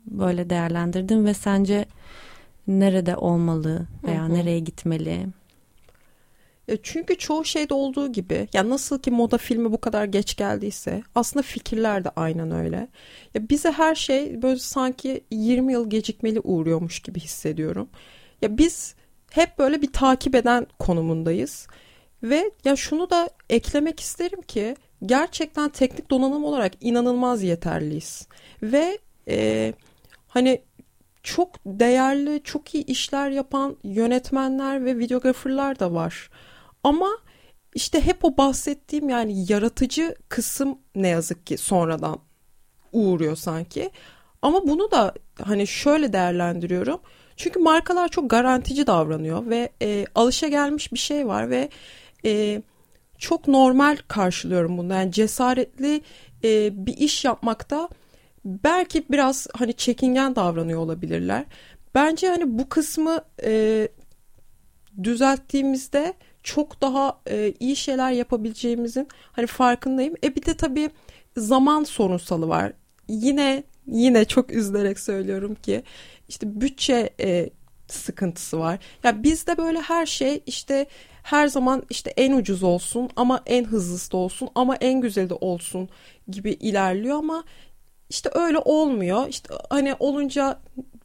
böyle 0.05 0.49
değerlendirdin 0.49 1.25
ve 1.25 1.33
sence 1.33 1.85
nerede 2.67 3.15
olmalı 3.15 3.87
veya 4.03 4.23
hı 4.23 4.25
hı. 4.25 4.33
nereye 4.33 4.59
gitmeli? 4.59 5.27
Çünkü 6.83 7.17
çoğu 7.17 7.45
şeyde 7.45 7.73
olduğu 7.73 8.11
gibi 8.11 8.47
ya 8.53 8.69
nasıl 8.69 8.99
ki 8.99 9.11
moda 9.11 9.37
filmi 9.37 9.71
bu 9.71 9.81
kadar 9.81 10.05
geç 10.05 10.35
geldiyse 10.37 11.03
aslında 11.15 11.43
fikirler 11.43 12.03
de 12.03 12.09
aynen 12.15 12.51
öyle. 12.51 12.87
Ya 13.33 13.49
bize 13.49 13.71
her 13.71 13.95
şey 13.95 14.41
böyle 14.41 14.59
sanki 14.59 15.21
20 15.31 15.73
yıl 15.73 15.89
gecikmeli 15.89 16.39
uğruyormuş 16.39 16.99
gibi 16.99 17.19
hissediyorum. 17.19 17.89
Ya 18.41 18.57
biz 18.57 18.95
hep 19.31 19.59
böyle 19.59 19.81
bir 19.81 19.93
takip 19.93 20.35
eden 20.35 20.67
konumundayız. 20.79 21.67
Ve 22.23 22.51
ya 22.65 22.75
şunu 22.75 23.09
da 23.09 23.29
eklemek 23.49 23.99
isterim 23.99 24.41
ki 24.41 24.75
gerçekten 25.05 25.69
teknik 25.69 26.09
donanım 26.09 26.43
olarak 26.43 26.73
inanılmaz 26.81 27.43
yeterliyiz. 27.43 28.27
Ve 28.63 28.97
e, 29.27 29.73
hani 30.27 30.61
çok 31.23 31.49
değerli, 31.65 32.43
çok 32.43 32.75
iyi 32.75 32.85
işler 32.85 33.29
yapan 33.29 33.77
yönetmenler 33.83 34.85
ve 34.85 34.97
videograferlar 34.97 35.79
da 35.79 35.93
var. 35.93 36.29
Ama 36.83 37.09
işte 37.75 38.05
hep 38.05 38.25
o 38.25 38.37
bahsettiğim 38.37 39.09
yani 39.09 39.51
yaratıcı 39.51 40.15
kısım 40.29 40.79
ne 40.95 41.07
yazık 41.07 41.47
ki 41.47 41.57
sonradan 41.57 42.19
uğruyor 42.91 43.35
sanki. 43.35 43.91
Ama 44.41 44.67
bunu 44.67 44.91
da 44.91 45.13
hani 45.43 45.67
şöyle 45.67 46.13
değerlendiriyorum. 46.13 47.01
Çünkü 47.41 47.59
markalar 47.59 48.07
çok 48.07 48.29
garantici 48.29 48.87
davranıyor 48.87 49.49
ve 49.49 49.69
e, 49.81 50.05
alışa 50.15 50.47
gelmiş 50.47 50.93
bir 50.93 50.99
şey 50.99 51.27
var 51.27 51.49
ve 51.49 51.69
e, 52.25 52.61
çok 53.17 53.47
normal 53.47 53.97
karşılıyorum 54.07 54.77
bunu. 54.77 54.93
Yani 54.93 55.11
cesaretli 55.11 56.01
e, 56.43 56.85
bir 56.85 56.97
iş 56.97 57.25
yapmakta 57.25 57.89
belki 58.45 59.03
biraz 59.09 59.47
hani 59.53 59.73
çekingen 59.73 60.35
davranıyor 60.35 60.79
olabilirler. 60.79 61.45
Bence 61.95 62.27
hani 62.27 62.59
bu 62.59 62.69
kısmı 62.69 63.21
e, 63.43 63.87
düzelttiğimizde 65.03 66.13
çok 66.43 66.81
daha 66.81 67.19
e, 67.29 67.53
iyi 67.59 67.75
şeyler 67.75 68.11
yapabileceğimizin 68.11 69.07
hani 69.31 69.47
farkındayım. 69.47 70.15
E 70.23 70.35
bir 70.35 70.45
de 70.45 70.57
tabii 70.57 70.89
zaman 71.37 71.83
sorunsalı 71.83 72.47
var. 72.47 72.73
Yine 73.07 73.63
yine 73.87 74.25
çok 74.25 74.51
üzülerek 74.51 74.99
söylüyorum 74.99 75.55
ki 75.55 75.83
işte 76.31 76.61
bütçe 76.61 77.09
e, 77.19 77.49
sıkıntısı 77.87 78.59
var. 78.59 78.79
Ya 79.03 79.23
bizde 79.23 79.57
böyle 79.57 79.81
her 79.81 80.05
şey 80.05 80.43
işte 80.45 80.85
her 81.23 81.47
zaman 81.47 81.83
işte 81.89 82.13
en 82.17 82.33
ucuz 82.33 82.63
olsun 82.63 83.09
ama 83.15 83.41
en 83.45 83.63
hızlısı 83.63 84.11
da 84.11 84.17
olsun 84.17 84.49
ama 84.55 84.75
en 84.75 85.01
güzeli 85.01 85.29
de 85.29 85.33
olsun 85.33 85.89
gibi 86.27 86.51
ilerliyor 86.51 87.17
ama 87.17 87.43
işte 88.09 88.29
öyle 88.33 88.57
olmuyor. 88.57 89.27
İşte 89.27 89.53
hani 89.69 89.95
olunca 89.99 90.59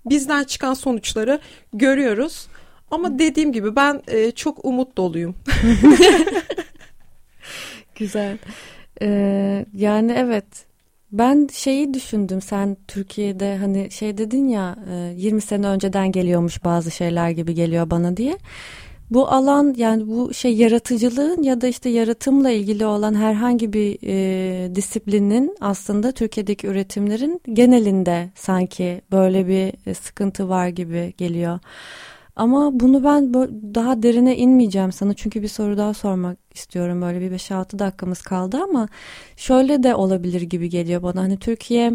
bizden 0.06 0.44
çıkan 0.44 0.74
sonuçları 0.74 1.40
görüyoruz. 1.72 2.46
Ama 2.90 3.18
dediğim 3.18 3.52
gibi 3.52 3.76
ben 3.76 4.02
e, 4.08 4.30
çok 4.30 4.64
umut 4.64 4.96
doluyum. 4.96 5.34
Güzel. 7.94 8.38
Ee, 9.02 9.66
yani 9.74 10.12
evet 10.16 10.66
ben 11.12 11.48
şeyi 11.52 11.94
düşündüm 11.94 12.40
sen 12.40 12.76
Türkiye'de 12.88 13.56
hani 13.56 13.90
şey 13.90 14.18
dedin 14.18 14.48
ya 14.48 14.76
20 15.16 15.40
sene 15.40 15.66
önceden 15.66 16.12
geliyormuş 16.12 16.64
bazı 16.64 16.90
şeyler 16.90 17.30
gibi 17.30 17.54
geliyor 17.54 17.90
bana 17.90 18.16
diye. 18.16 18.38
Bu 19.10 19.28
alan 19.28 19.74
yani 19.76 20.08
bu 20.08 20.34
şey 20.34 20.54
yaratıcılığın 20.56 21.42
ya 21.42 21.60
da 21.60 21.66
işte 21.66 21.88
yaratımla 21.88 22.50
ilgili 22.50 22.86
olan 22.86 23.14
herhangi 23.14 23.72
bir 23.72 23.98
e, 24.02 24.74
disiplinin 24.74 25.56
aslında 25.60 26.12
Türkiye'deki 26.12 26.66
üretimlerin 26.66 27.40
genelinde 27.52 28.30
sanki 28.34 29.00
böyle 29.12 29.48
bir 29.48 29.94
sıkıntı 29.94 30.48
var 30.48 30.68
gibi 30.68 31.14
geliyor. 31.18 31.58
Ama 32.36 32.80
bunu 32.80 33.04
ben 33.04 33.34
daha 33.74 34.02
derine 34.02 34.36
inmeyeceğim 34.36 34.92
sana 34.92 35.14
çünkü 35.14 35.42
bir 35.42 35.48
soru 35.48 35.76
daha 35.76 35.94
sormak 35.94 36.38
istiyorum. 36.56 37.02
Böyle 37.02 37.20
bir 37.20 37.30
5-6 37.30 37.78
dakikamız 37.78 38.22
kaldı 38.22 38.58
ama 38.62 38.88
şöyle 39.36 39.82
de 39.82 39.94
olabilir 39.94 40.42
gibi 40.42 40.70
geliyor 40.70 41.02
bana. 41.02 41.22
Hani 41.22 41.38
Türkiye 41.38 41.92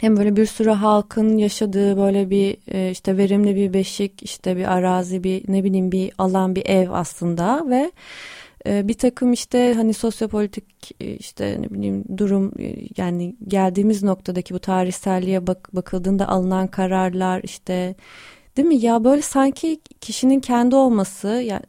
hem 0.00 0.16
böyle 0.16 0.36
bir 0.36 0.46
sürü 0.46 0.70
halkın 0.70 1.38
yaşadığı 1.38 1.96
böyle 1.96 2.30
bir 2.30 2.56
e, 2.68 2.90
işte 2.90 3.16
verimli 3.16 3.56
bir 3.56 3.72
beşik, 3.72 4.22
işte 4.22 4.56
bir 4.56 4.72
arazi, 4.72 5.24
bir 5.24 5.44
ne 5.48 5.64
bileyim 5.64 5.92
bir 5.92 6.12
alan, 6.18 6.56
bir 6.56 6.66
ev 6.66 6.90
aslında 6.90 7.70
ve 7.70 7.92
e, 8.66 8.88
bir 8.88 8.94
takım 8.94 9.32
işte 9.32 9.74
hani 9.74 9.94
sosyopolitik 9.94 10.64
e, 11.00 11.16
işte 11.16 11.56
ne 11.60 11.70
bileyim 11.70 12.04
durum 12.18 12.52
yani 12.96 13.36
geldiğimiz 13.48 14.02
noktadaki 14.02 14.54
bu 14.54 14.58
tarihselliğe 14.58 15.46
bak, 15.46 15.68
bakıldığında 15.72 16.28
alınan 16.28 16.66
kararlar 16.66 17.40
işte 17.44 17.94
Değil 18.56 18.68
mi? 18.68 18.76
Ya 18.76 19.04
böyle 19.04 19.22
sanki 19.22 19.80
kişinin 20.00 20.40
kendi 20.40 20.76
olması 20.76 21.28
yani 21.28 21.62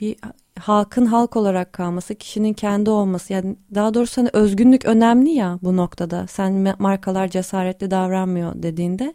bir 0.00 0.16
halkın 0.60 1.06
halk 1.06 1.36
olarak 1.36 1.72
kalması, 1.72 2.14
kişinin 2.14 2.52
kendi 2.52 2.90
olması 2.90 3.32
yani 3.32 3.56
daha 3.74 3.94
doğrusu 3.94 4.20
hani 4.20 4.30
özgünlük 4.32 4.84
önemli 4.84 5.30
ya 5.30 5.58
bu 5.62 5.76
noktada. 5.76 6.26
Sen 6.26 6.74
markalar 6.78 7.28
cesaretli 7.28 7.90
davranmıyor 7.90 8.52
dediğinde 8.54 9.14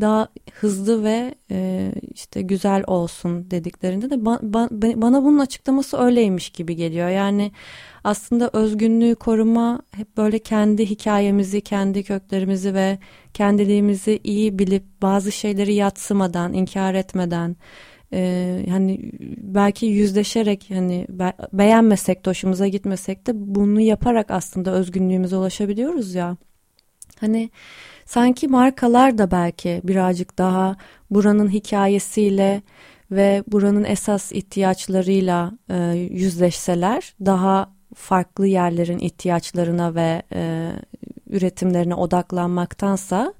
daha 0.00 0.28
hızlı 0.52 1.04
ve 1.04 1.34
e, 1.50 1.92
işte 2.14 2.42
güzel 2.42 2.84
olsun 2.86 3.50
dediklerinde 3.50 4.10
de 4.10 4.24
ba, 4.24 4.38
ba, 4.42 4.68
bana 4.72 5.24
bunun 5.24 5.38
açıklaması 5.38 5.98
öyleymiş 5.98 6.50
gibi 6.50 6.76
geliyor. 6.76 7.08
Yani 7.08 7.52
aslında 8.04 8.50
özgünlüğü 8.52 9.14
koruma 9.14 9.80
hep 9.92 10.16
böyle 10.16 10.38
kendi 10.38 10.90
hikayemizi, 10.90 11.60
kendi 11.60 12.02
köklerimizi 12.02 12.74
ve 12.74 12.98
kendiliğimizi 13.34 14.20
iyi 14.24 14.58
bilip 14.58 14.84
bazı 15.02 15.32
şeyleri 15.32 15.74
yatsımadan, 15.74 16.52
inkar 16.52 16.94
etmeden 16.94 17.56
e, 18.12 18.20
yani 18.68 19.12
belki 19.36 19.86
yüzleşerek 19.86 20.66
hani 20.68 21.06
be, 21.08 21.32
beğenmesek 21.52 22.26
de 22.26 22.30
hoşumuza 22.30 22.68
gitmesek 22.68 23.26
de 23.26 23.32
bunu 23.34 23.80
yaparak 23.80 24.30
aslında 24.30 24.70
özgünlüğümüze 24.70 25.36
ulaşabiliyoruz 25.36 26.14
ya. 26.14 26.36
Hani 27.20 27.50
sanki 28.04 28.48
markalar 28.48 29.18
da 29.18 29.30
belki 29.30 29.80
birazcık 29.84 30.38
daha 30.38 30.76
buranın 31.10 31.48
hikayesiyle 31.52 32.62
ve 33.10 33.44
buranın 33.46 33.84
esas 33.84 34.32
ihtiyaçlarıyla 34.32 35.52
e, 35.70 36.08
yüzleşseler 36.10 37.14
daha 37.26 37.76
farklı 37.94 38.46
yerlerin 38.46 38.98
ihtiyaçlarına 38.98 39.94
ve 39.94 40.22
e, 40.32 40.72
üretimlerine 41.30 41.94
odaklanmaktansa 41.94 43.34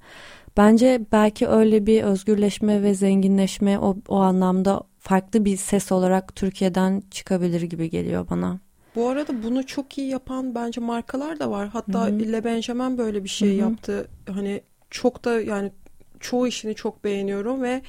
bence 0.57 1.01
belki 1.13 1.49
öyle 1.49 1.87
bir 1.87 2.03
özgürleşme 2.03 2.83
ve 2.83 2.95
zenginleşme 2.95 3.79
o, 3.79 3.97
o 4.09 4.17
anlamda 4.17 4.83
farklı 4.99 5.45
bir 5.45 5.57
ses 5.57 5.93
olarak 5.93 6.37
Türkiye'den 6.37 7.03
çıkabilir 7.11 7.63
gibi 7.63 7.91
geliyor 7.91 8.27
bana. 8.31 8.59
Bu 8.97 9.09
arada 9.09 9.43
bunu 9.43 9.67
çok 9.67 9.99
iyi 9.99 10.09
yapan 10.11 10.54
bence 10.54 10.80
markalar 10.80 11.39
da 11.39 11.50
var. 11.50 11.69
Hatta 11.69 12.07
Hı-hı. 12.07 12.33
Le 12.33 12.45
Benjamin 12.45 12.99
böyle 12.99 13.25
bir 13.25 13.28
şey 13.28 13.49
Hı-hı. 13.49 13.57
yaptı. 13.57 14.09
Hani 14.30 14.61
çok 14.91 15.25
da 15.25 15.41
yani 15.41 15.73
çoğu 16.21 16.47
işini 16.47 16.75
çok 16.75 17.04
beğeniyorum 17.04 17.63
ve 17.63 17.83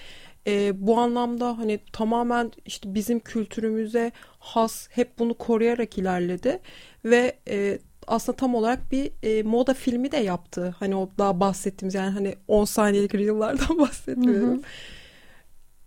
e, 0.48 0.88
bu 0.88 0.98
anlamda 0.98 1.58
hani 1.58 1.80
tamamen 1.94 2.52
işte 2.66 2.94
bizim 2.94 3.20
kültürümüze 3.20 4.12
has 4.40 4.88
hep 4.92 5.20
bunu 5.20 5.34
koruyarak 5.34 5.98
ilerledi 5.98 6.60
ve 7.06 7.38
e, 7.50 7.80
aslında 8.08 8.36
tam 8.36 8.56
olarak 8.56 8.92
bir 8.92 9.12
e, 9.24 9.44
moda 9.44 9.74
filmi 9.74 10.12
de 10.12 10.18
yaptı. 10.18 10.76
Hani 10.80 10.96
o 10.96 11.10
daha 11.18 11.40
bahsettiğimiz 11.40 11.96
yani 11.96 12.10
hani 12.10 12.36
10 12.48 12.66
saniyelik 12.66 13.16
reel'lardan 13.16 13.80
bahsetmiyorum. 13.80 14.62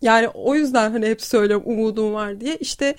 Yani 0.03 0.29
o 0.29 0.55
yüzden 0.55 0.91
hani 0.91 1.07
hep 1.07 1.23
söylüyorum 1.23 1.65
umudum 1.67 2.15
var 2.15 2.41
diye. 2.41 2.57
İşte 2.57 2.95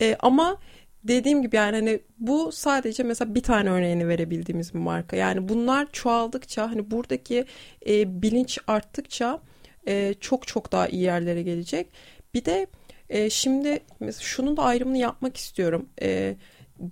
e, 0.00 0.16
ama 0.20 0.58
dediğim 1.04 1.42
gibi 1.42 1.56
yani 1.56 1.76
hani 1.76 2.00
bu 2.18 2.52
sadece 2.52 3.02
mesela 3.02 3.34
bir 3.34 3.42
tane 3.42 3.70
örneğini 3.70 4.08
verebildiğimiz 4.08 4.74
bir 4.74 4.78
marka. 4.78 5.16
Yani 5.16 5.48
bunlar 5.48 5.88
çoğaldıkça 5.92 6.70
hani 6.70 6.90
buradaki 6.90 7.44
e, 7.88 8.22
bilinç 8.22 8.58
arttıkça 8.66 9.40
e, 9.88 10.14
çok 10.20 10.46
çok 10.46 10.72
daha 10.72 10.88
iyi 10.88 11.02
yerlere 11.02 11.42
gelecek. 11.42 11.86
Bir 12.34 12.44
de 12.44 12.66
e, 13.10 13.30
şimdi 13.30 13.80
mesela 14.00 14.22
şunun 14.22 14.56
da 14.56 14.62
ayrımını 14.62 14.98
yapmak 14.98 15.36
istiyorum. 15.36 15.88
E, 16.02 16.36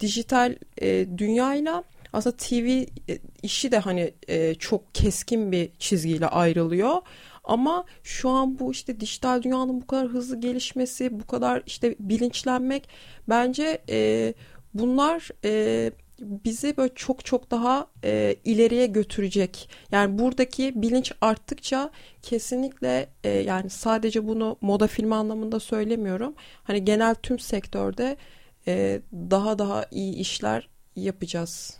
dijital 0.00 0.56
e, 0.82 1.18
dünyayla 1.18 1.84
aslında 2.12 2.36
TV 2.36 2.84
e, 3.08 3.18
işi 3.42 3.72
de 3.72 3.78
hani 3.78 4.14
e, 4.28 4.54
çok 4.54 4.94
keskin 4.94 5.52
bir 5.52 5.70
çizgiyle 5.78 6.26
ayrılıyor. 6.26 7.02
Ama 7.44 7.84
şu 8.02 8.28
an 8.28 8.58
bu 8.58 8.72
işte 8.72 9.00
dijital 9.00 9.42
dünyanın 9.42 9.80
bu 9.80 9.86
kadar 9.86 10.08
hızlı 10.08 10.40
gelişmesi, 10.40 11.20
bu 11.20 11.26
kadar 11.26 11.62
işte 11.66 11.96
bilinçlenmek 11.98 12.88
bence 13.28 13.82
e, 13.88 14.34
bunlar 14.74 15.28
e, 15.44 15.90
bizi 16.20 16.76
böyle 16.76 16.94
çok 16.94 17.24
çok 17.24 17.50
daha 17.50 17.86
e, 18.04 18.36
ileriye 18.44 18.86
götürecek. 18.86 19.68
Yani 19.92 20.18
buradaki 20.18 20.82
bilinç 20.82 21.12
arttıkça 21.20 21.90
kesinlikle 22.22 23.08
e, 23.24 23.30
yani 23.30 23.70
sadece 23.70 24.26
bunu 24.26 24.56
moda 24.60 24.86
filmi 24.86 25.14
anlamında 25.14 25.60
söylemiyorum. 25.60 26.34
Hani 26.64 26.84
genel 26.84 27.14
tüm 27.14 27.38
sektörde 27.38 28.16
e, 28.68 29.00
daha 29.12 29.58
daha 29.58 29.86
iyi 29.90 30.14
işler 30.14 30.68
yapacağız. 30.96 31.76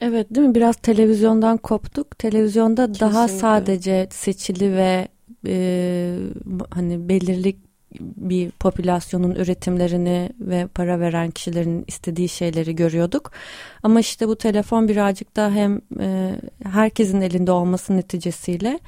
Evet 0.00 0.34
değil 0.34 0.46
mi? 0.48 0.54
Biraz 0.54 0.76
televizyondan 0.76 1.56
koptuk. 1.56 2.18
Televizyonda 2.18 2.86
Kesinlikle. 2.86 3.06
daha 3.06 3.28
sadece 3.28 4.08
seçili 4.10 4.72
ve 4.76 5.08
e, 5.46 6.18
hani 6.70 7.08
belirli 7.08 7.56
bir 8.00 8.50
popülasyonun 8.50 9.34
üretimlerini 9.34 10.30
ve 10.40 10.66
para 10.66 11.00
veren 11.00 11.30
kişilerin 11.30 11.84
istediği 11.86 12.28
şeyleri 12.28 12.76
görüyorduk. 12.76 13.30
Ama 13.82 14.00
işte 14.00 14.28
bu 14.28 14.36
telefon 14.36 14.88
birazcık 14.88 15.36
da 15.36 15.50
hem 15.50 15.80
e, 16.00 16.34
herkesin 16.64 17.20
elinde 17.20 17.52
olması 17.52 17.96
neticesiyle 17.96 18.80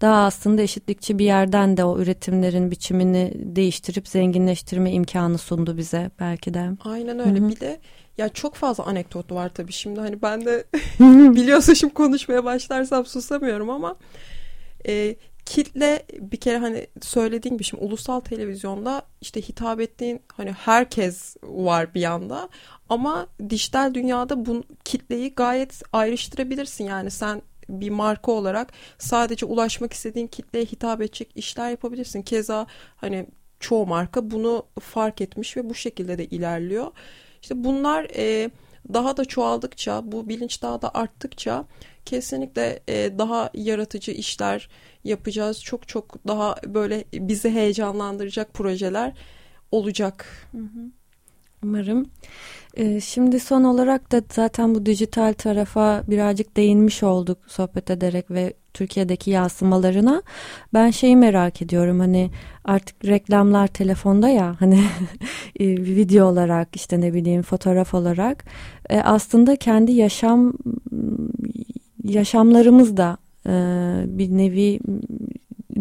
daha 0.00 0.24
aslında 0.24 0.62
eşitlikçi 0.62 1.18
bir 1.18 1.24
yerden 1.24 1.76
de 1.76 1.84
o 1.84 1.98
üretimlerin 1.98 2.70
biçimini 2.70 3.32
değiştirip 3.34 4.08
zenginleştirme 4.08 4.92
imkanı 4.92 5.38
sundu 5.38 5.76
bize 5.76 6.10
belki 6.20 6.54
de. 6.54 6.70
Aynen 6.84 7.18
öyle. 7.18 7.40
Hı-hı. 7.40 7.48
Bir 7.48 7.60
de 7.60 7.80
ya 8.18 8.28
çok 8.28 8.54
fazla 8.54 8.84
anekdot 8.84 9.32
var 9.32 9.48
tabii 9.48 9.72
şimdi 9.72 10.00
hani 10.00 10.22
ben 10.22 10.44
de 10.44 10.64
biliyorsun 11.34 11.74
şimdi 11.74 11.94
konuşmaya 11.94 12.44
başlarsam 12.44 13.06
susamıyorum 13.06 13.70
ama 13.70 13.96
e, 14.88 15.16
kitle 15.46 16.06
bir 16.18 16.36
kere 16.36 16.58
hani 16.58 16.86
söylediğin 17.02 17.54
gibi 17.54 17.64
şimdi 17.64 17.84
ulusal 17.84 18.20
televizyonda 18.20 19.02
işte 19.20 19.42
hitap 19.42 19.80
ettiğin 19.80 20.22
hani 20.32 20.52
herkes 20.52 21.36
var 21.42 21.94
bir 21.94 22.00
yanda 22.00 22.48
ama 22.88 23.26
dijital 23.50 23.94
dünyada 23.94 24.46
bu 24.46 24.64
kitleyi 24.84 25.34
gayet 25.34 25.82
ayrıştırabilirsin 25.92 26.84
yani 26.84 27.10
sen 27.10 27.42
bir 27.68 27.90
marka 27.90 28.32
olarak 28.32 28.72
sadece 28.98 29.46
ulaşmak 29.46 29.92
istediğin 29.92 30.26
kitleye 30.26 30.64
hitap 30.64 31.00
edecek 31.00 31.28
işler 31.34 31.70
yapabilirsin. 31.70 32.22
Keza 32.22 32.66
hani 32.96 33.26
çoğu 33.60 33.86
marka 33.86 34.30
bunu 34.30 34.66
fark 34.80 35.20
etmiş 35.20 35.56
ve 35.56 35.70
bu 35.70 35.74
şekilde 35.74 36.18
de 36.18 36.24
ilerliyor. 36.26 36.86
İşte 37.42 37.64
bunlar 37.64 38.06
e, 38.16 38.50
daha 38.94 39.16
da 39.16 39.24
çoğaldıkça, 39.24 40.12
bu 40.12 40.28
bilinç 40.28 40.62
daha 40.62 40.82
da 40.82 40.90
arttıkça 40.94 41.64
kesinlikle 42.04 42.80
e, 42.88 43.18
daha 43.18 43.50
yaratıcı 43.54 44.12
işler 44.12 44.68
yapacağız. 45.04 45.62
Çok 45.62 45.88
çok 45.88 46.28
daha 46.28 46.56
böyle 46.66 47.04
bizi 47.12 47.50
heyecanlandıracak 47.50 48.54
projeler 48.54 49.12
olacak. 49.72 50.48
Umarım. 51.62 52.06
Ee, 52.76 53.00
şimdi 53.00 53.40
son 53.40 53.64
olarak 53.64 54.12
da 54.12 54.22
zaten 54.32 54.74
bu 54.74 54.86
dijital 54.86 55.32
tarafa 55.32 56.02
birazcık 56.08 56.56
değinmiş 56.56 57.02
olduk 57.02 57.38
sohbet 57.46 57.90
ederek 57.90 58.30
ve 58.30 58.54
Türkiye'deki 58.74 59.30
yansımalarına 59.30 60.22
ben 60.74 60.90
şeyi 60.90 61.16
merak 61.16 61.62
ediyorum 61.62 62.00
hani 62.00 62.30
artık 62.64 63.04
reklamlar 63.04 63.66
telefonda 63.66 64.28
ya 64.28 64.56
hani 64.58 64.80
e, 65.60 65.66
video 65.68 66.26
olarak 66.26 66.76
işte 66.76 67.00
ne 67.00 67.14
bileyim 67.14 67.42
fotoğraf 67.42 67.94
olarak 67.94 68.44
e, 68.90 69.00
aslında 69.00 69.56
kendi 69.56 69.92
yaşam 69.92 70.52
yaşamlarımız 72.04 72.96
da 72.96 73.16
e, 73.46 73.52
bir 74.06 74.30
nevi 74.30 74.80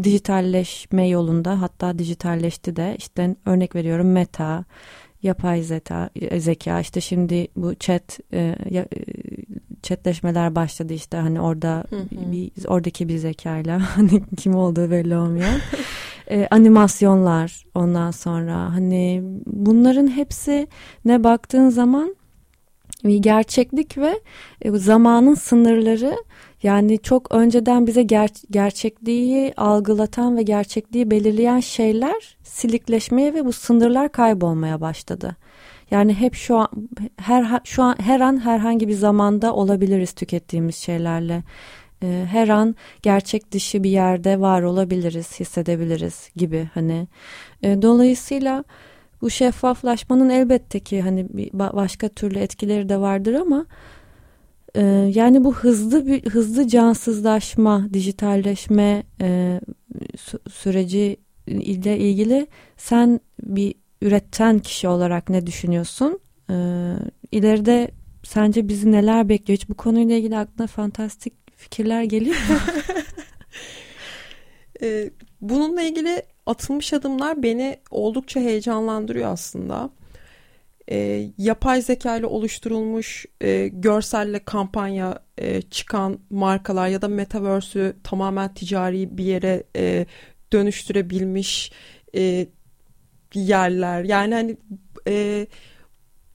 dijitalleşme 0.04 1.08
yolunda 1.08 1.62
hatta 1.62 2.00
dijitalleşti 2.00 2.76
de 2.76 2.96
işte 2.98 3.36
örnek 3.46 3.76
veriyorum 3.76 4.12
Meta 4.12 4.66
yapay 5.24 5.62
zeka, 5.62 6.10
zeka 6.38 6.80
işte 6.80 7.02
şimdi 7.02 7.48
bu 7.56 7.76
chat 7.76 8.20
e, 8.34 8.56
e, 8.72 8.86
chatleşmeler 9.84 10.56
başladı 10.56 10.94
işte 10.94 11.18
hani 11.18 11.42
orada 11.42 11.84
hı 11.90 11.96
hı. 11.96 12.32
bir 12.32 12.52
oradaki 12.68 13.10
bir 13.10 13.18
zekayla 13.18 13.82
hani 13.96 14.24
kim 14.38 14.56
olduğu 14.56 14.92
belli 14.92 15.18
olmuyor. 15.18 15.50
e, 16.28 16.48
animasyonlar 16.52 17.66
ondan 17.76 18.12
sonra 18.12 18.74
hani 18.74 19.22
bunların 19.46 20.08
hepsi 20.08 20.68
ne 21.06 21.24
baktığın 21.24 21.70
zaman 21.70 22.16
gerçeklik 23.14 23.98
ve 23.98 24.20
e, 24.62 24.72
zamanın 24.72 25.34
sınırları 25.34 26.16
yani 26.64 27.00
çok 27.00 27.32
önceden 27.32 27.88
bize 27.88 28.04
ger 28.04 28.30
gerçekliği 28.52 29.54
algılatan 29.58 30.38
ve 30.38 30.44
gerçekliği 30.44 31.12
belirleyen 31.12 31.60
şeyler 31.60 32.38
silikleşmeye 32.44 33.34
ve 33.34 33.46
bu 33.46 33.54
sınırlar 33.54 34.12
kaybolmaya 34.12 34.82
başladı. 34.82 35.36
Yani 35.92 36.14
hep 36.14 36.36
şu 36.36 36.58
an 36.58 36.68
her 37.18 37.62
şu 37.64 37.84
an 37.84 37.96
her 38.00 38.20
an 38.20 38.46
herhangi 38.46 38.88
bir 38.88 38.94
zamanda 38.94 39.54
olabiliriz 39.54 40.14
tükettiğimiz 40.14 40.76
şeylerle. 40.76 41.44
Ee, 42.04 42.26
her 42.32 42.48
an 42.48 42.76
gerçek 43.02 43.52
dışı 43.52 43.84
bir 43.84 43.90
yerde 43.90 44.40
var 44.40 44.62
olabiliriz, 44.62 45.40
hissedebiliriz 45.40 46.30
gibi 46.36 46.70
hani. 46.74 47.08
Ee, 47.64 47.82
dolayısıyla 47.82 48.64
bu 49.22 49.30
şeffaflaşmanın 49.30 50.30
elbette 50.30 50.80
ki 50.80 51.02
hani 51.02 51.28
başka 51.54 52.10
türlü 52.10 52.40
etkileri 52.40 52.90
de 52.90 52.98
vardır 52.98 53.34
ama 53.34 53.66
e, 54.76 54.82
yani 55.16 55.44
bu 55.44 55.56
hızlı 55.56 56.08
bir 56.08 56.30
hızlı 56.30 56.68
cansızlaşma, 56.68 57.88
dijitalleşme 57.94 59.04
e, 59.22 59.60
süreci 60.52 61.18
ile 61.48 61.98
ilgili 61.98 62.48
sen 62.78 63.20
bir 63.44 63.76
üreten 64.02 64.60
kişi 64.60 64.88
olarak 64.88 65.30
ne 65.30 65.48
düşünüyorsun? 65.48 66.20
E, 66.50 66.56
ileride 67.32 67.92
sence 68.24 68.68
bizi 68.68 68.92
neler 68.92 69.30
bekliyor? 69.30 69.58
Hiç 69.60 69.70
bu 69.70 69.74
konuyla 69.74 70.16
ilgili 70.16 70.38
aklına 70.38 70.68
fantastik 70.68 71.34
fikirler 71.58 72.04
geliyor 72.04 72.36
mu? 72.36 72.56
e, 74.82 75.10
bununla 75.42 75.82
ilgili 75.82 76.24
atılmış 76.46 76.94
adımlar 76.94 77.44
beni 77.44 77.78
oldukça 77.92 78.40
heyecanlandırıyor 78.40 79.32
aslında. 79.32 79.90
E, 80.92 81.30
yapay 81.38 81.82
zeka 81.82 82.18
ile 82.18 82.26
oluşturulmuş 82.26 83.26
e, 83.42 83.68
görselle 83.68 84.40
kampanya 84.40 85.20
e, 85.38 85.62
çıkan 85.62 86.20
markalar 86.30 86.88
ya 86.88 87.02
da 87.02 87.08
metaverse'ü 87.08 87.96
tamamen 88.04 88.54
ticari 88.54 89.18
bir 89.18 89.24
yere 89.24 89.64
e, 89.76 90.06
dönüştürebilmiş 90.54 91.72
e, 92.16 92.48
yerler. 93.34 94.04
Yani 94.04 94.34
hani 94.34 94.58
e, 95.08 95.48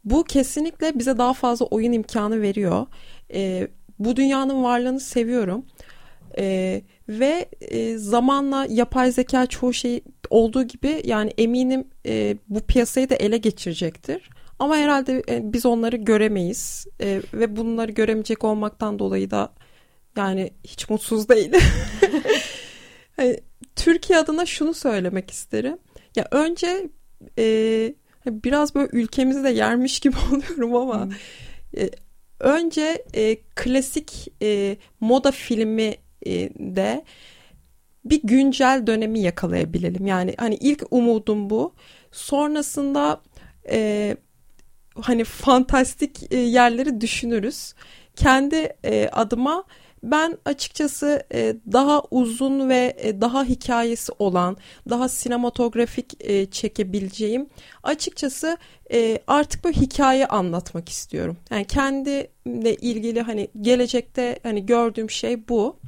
bu 0.05 0.25
kesinlikle 0.25 0.99
bize 0.99 1.18
daha 1.18 1.35
fazla 1.35 1.66
oyun 1.66 1.92
imkanı 1.92 2.42
veriyor. 2.42 2.87
E, 3.35 3.68
bu 3.99 4.16
dünyanın 4.16 4.62
varlığını 4.62 5.01
seviyorum. 5.01 5.66
E, 6.38 6.83
ve 7.09 7.49
e, 7.61 7.99
zamanla 7.99 8.66
yapay 8.71 9.12
zeka 9.12 9.47
çoğu 9.47 9.73
şey 9.73 10.05
olduğu 10.31 10.62
gibi 10.62 11.03
yani 11.05 11.31
eminim 11.38 11.85
e, 12.07 12.37
bu 12.49 12.61
piyasayı 12.61 13.11
da 13.11 13.14
ele 13.14 13.37
geçirecektir. 13.37 14.31
Ama 14.59 14.77
herhalde 14.77 15.23
e, 15.29 15.53
biz 15.53 15.66
onları 15.66 15.97
göremeyiz 15.97 16.87
e, 17.01 17.23
ve 17.35 17.57
bunları 17.57 17.93
göremeyecek 17.93 18.45
olmaktan 18.45 18.99
dolayı 18.99 19.31
da 19.31 19.53
yani 20.16 20.51
hiç 20.64 20.90
mutsuz 20.90 21.29
değilim. 21.29 21.61
yani, 23.19 23.37
Türkiye 23.77 24.19
adına 24.19 24.47
şunu 24.47 24.75
söylemek 24.75 25.31
isterim. 25.31 25.79
Ya 26.16 26.29
önce 26.31 26.88
e, 27.38 27.95
biraz 28.27 28.75
böyle 28.75 28.88
ülkemizi 28.93 29.45
de 29.45 29.51
yermiş 29.51 30.01
gibi 30.01 30.16
oluyorum 30.33 30.77
ama 30.77 31.05
hmm. 31.05 31.12
e, 31.77 31.90
önce 32.40 33.05
e, 33.14 33.37
klasik 33.37 34.29
e, 34.43 34.77
moda 35.01 35.31
filmi 35.31 35.95
de 36.59 37.05
bir 38.05 38.21
güncel 38.25 38.87
dönemi 38.87 39.21
yakalayabilelim. 39.21 40.07
Yani 40.07 40.35
hani 40.39 40.55
ilk 40.55 40.83
umudum 40.91 41.51
bu. 41.51 41.75
Sonrasında 42.13 43.21
e, 43.71 44.17
hani 45.01 45.25
fantastik 45.25 46.33
e, 46.33 46.37
yerleri 46.37 47.01
düşünürüz. 47.01 47.75
Kendi 48.17 48.77
e, 48.85 49.09
adıma 49.13 49.65
ben 50.03 50.39
açıkçası 50.45 51.23
e, 51.35 51.57
daha 51.73 52.03
uzun 52.11 52.69
ve 52.69 52.97
e, 52.99 53.21
daha 53.21 53.45
hikayesi 53.45 54.13
olan, 54.19 54.57
daha 54.89 55.09
sinematografik 55.09 56.15
e, 56.21 56.47
çekebileceğim 56.47 57.49
açıkçası 57.83 58.59
e, 58.93 59.19
artık 59.27 59.65
böyle 59.65 59.77
hikaye 59.81 60.27
anlatmak 60.27 60.89
istiyorum. 60.89 61.37
Yani 61.51 61.65
kendimle 61.65 62.75
ilgili 62.75 63.21
hani 63.21 63.49
gelecekte 63.61 64.39
hani 64.43 64.67
gördüğüm 64.67 65.11
şey 65.11 65.49
bu. 65.49 65.80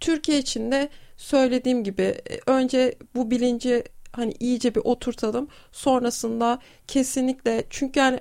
Türkiye 0.00 0.38
için 0.38 0.72
de 0.72 0.88
söylediğim 1.16 1.84
gibi 1.84 2.02
e, 2.02 2.40
önce 2.46 2.94
bu 3.14 3.30
bilinci 3.30 3.84
hani 4.12 4.34
iyice 4.40 4.74
bir 4.74 4.80
oturtalım. 4.84 5.48
Sonrasında 5.72 6.58
kesinlikle 6.86 7.64
çünkü 7.70 8.00
yani 8.00 8.20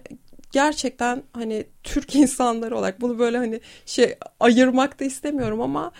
gerçekten 0.52 1.24
hani 1.34 1.66
Türk 1.84 2.16
insanları 2.22 2.78
olarak 2.78 3.02
bunu 3.02 3.20
böyle 3.20 3.38
hani 3.38 3.60
şey 3.86 4.16
ayırmak 4.40 5.00
da 5.00 5.06
istemiyorum 5.06 5.62
ama 5.62 5.92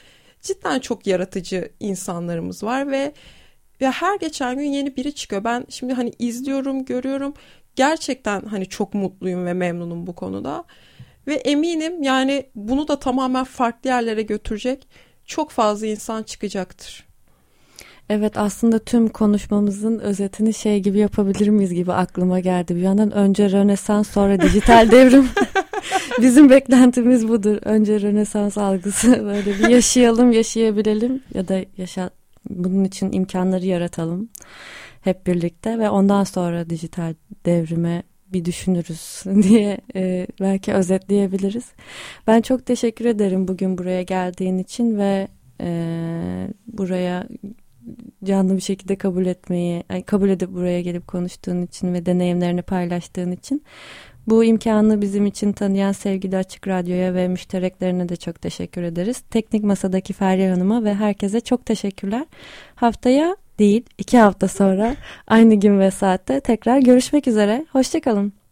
cidden 0.42 0.80
çok 0.80 1.08
yaratıcı 1.08 1.72
insanlarımız 1.80 2.64
var 2.64 2.92
ve 2.92 3.14
ve 3.82 3.90
her 3.90 4.20
geçen 4.20 4.58
gün 4.58 4.66
yeni 4.66 4.96
biri 4.96 5.16
çıkıyor. 5.16 5.44
Ben 5.44 5.66
şimdi 5.70 5.94
hani 5.94 6.12
izliyorum, 6.20 6.86
görüyorum. 6.86 7.34
Gerçekten 7.76 8.42
hani 8.42 8.66
çok 8.66 8.94
mutluyum 8.94 9.46
ve 9.46 9.54
memnunum 9.54 10.08
bu 10.08 10.16
konuda. 10.16 10.64
Ve 11.28 11.34
eminim 11.34 12.04
yani 12.04 12.46
bunu 12.56 12.88
da 12.88 13.00
tamamen 13.00 13.44
farklı 13.44 13.90
yerlere 13.90 14.22
götürecek 14.22 14.88
çok 15.26 15.52
fazla 15.52 15.88
insan 15.88 16.24
çıkacaktır. 16.24 17.06
Evet 18.10 18.38
aslında 18.38 18.80
tüm 18.80 19.10
konuşmamızın 19.10 20.00
özetini 20.00 20.54
şey 20.54 20.80
gibi 20.80 21.00
yapabilir 21.00 21.48
miyiz 21.48 21.74
gibi 21.74 21.94
aklıma 21.94 22.40
geldi. 22.40 22.76
Bir 22.76 22.82
yandan 22.82 23.12
önce 23.12 23.52
Rönesans 23.52 24.10
sonra 24.10 24.42
dijital 24.42 24.92
devrim. 24.92 25.30
Bizim 26.22 26.50
beklentimiz 26.50 27.28
budur. 27.28 27.58
Önce 27.62 28.02
Rönesans 28.02 28.58
algısı 28.58 29.12
böyle 29.26 29.46
bir 29.46 29.68
yaşayalım, 29.70 30.32
yaşayabilelim 30.32 31.24
ya 31.34 31.48
da 31.48 31.60
yaşa 31.78 32.10
bunun 32.50 32.84
için 32.84 33.12
imkanları 33.12 33.66
yaratalım 33.66 34.30
hep 35.02 35.28
birlikte 35.28 35.80
ve 35.80 35.90
ondan 35.90 36.24
sonra 36.24 36.70
dijital 36.70 37.14
devrime 37.46 38.04
bir 38.36 38.46
düşünürüz 38.46 39.24
diye 39.44 39.78
e, 39.96 40.28
belki 40.40 40.74
özetleyebiliriz. 40.74 41.66
Ben 42.28 42.42
çok 42.42 42.66
teşekkür 42.66 43.06
ederim 43.06 43.48
bugün 43.48 43.78
buraya 43.78 44.02
geldiğin 44.02 44.58
için 44.58 44.98
ve 44.98 45.28
e, 45.62 45.68
buraya 46.68 47.28
canlı 48.24 48.56
bir 48.56 48.62
şekilde 48.62 48.96
kabul 48.96 49.26
etmeyi, 49.26 49.84
kabul 50.06 50.30
edip 50.30 50.52
buraya 50.52 50.82
gelip 50.82 51.08
konuştuğun 51.08 51.62
için 51.62 51.94
ve 51.94 52.06
deneyimlerini 52.06 52.62
paylaştığın 52.62 53.32
için. 53.32 53.64
Bu 54.28 54.44
imkanı 54.44 55.02
bizim 55.02 55.26
için 55.26 55.52
tanıyan 55.52 55.92
sevgili 55.92 56.38
Açık 56.38 56.68
Radyo'ya 56.68 57.14
ve 57.14 57.28
müştereklerine 57.28 58.10
de 58.10 58.16
çok 58.16 58.42
teşekkür 58.42 58.84
ederiz. 58.84 59.20
Teknik 59.20 59.64
Masa'daki 59.64 60.14
Feryal 60.14 60.50
Hanım'a 60.50 60.84
ve 60.84 60.94
herkese 60.94 61.40
çok 61.40 61.66
teşekkürler. 61.66 62.26
Haftaya 62.76 63.36
değil 63.60 63.86
iki 63.98 64.18
hafta 64.18 64.48
sonra 64.48 64.96
aynı 65.28 65.56
gün 65.56 65.80
ve 65.80 65.92
saatte 65.92 66.40
tekrar 66.40 66.78
görüşmek 66.78 67.28
üzere. 67.28 67.66
Hoşçakalın. 67.72 68.45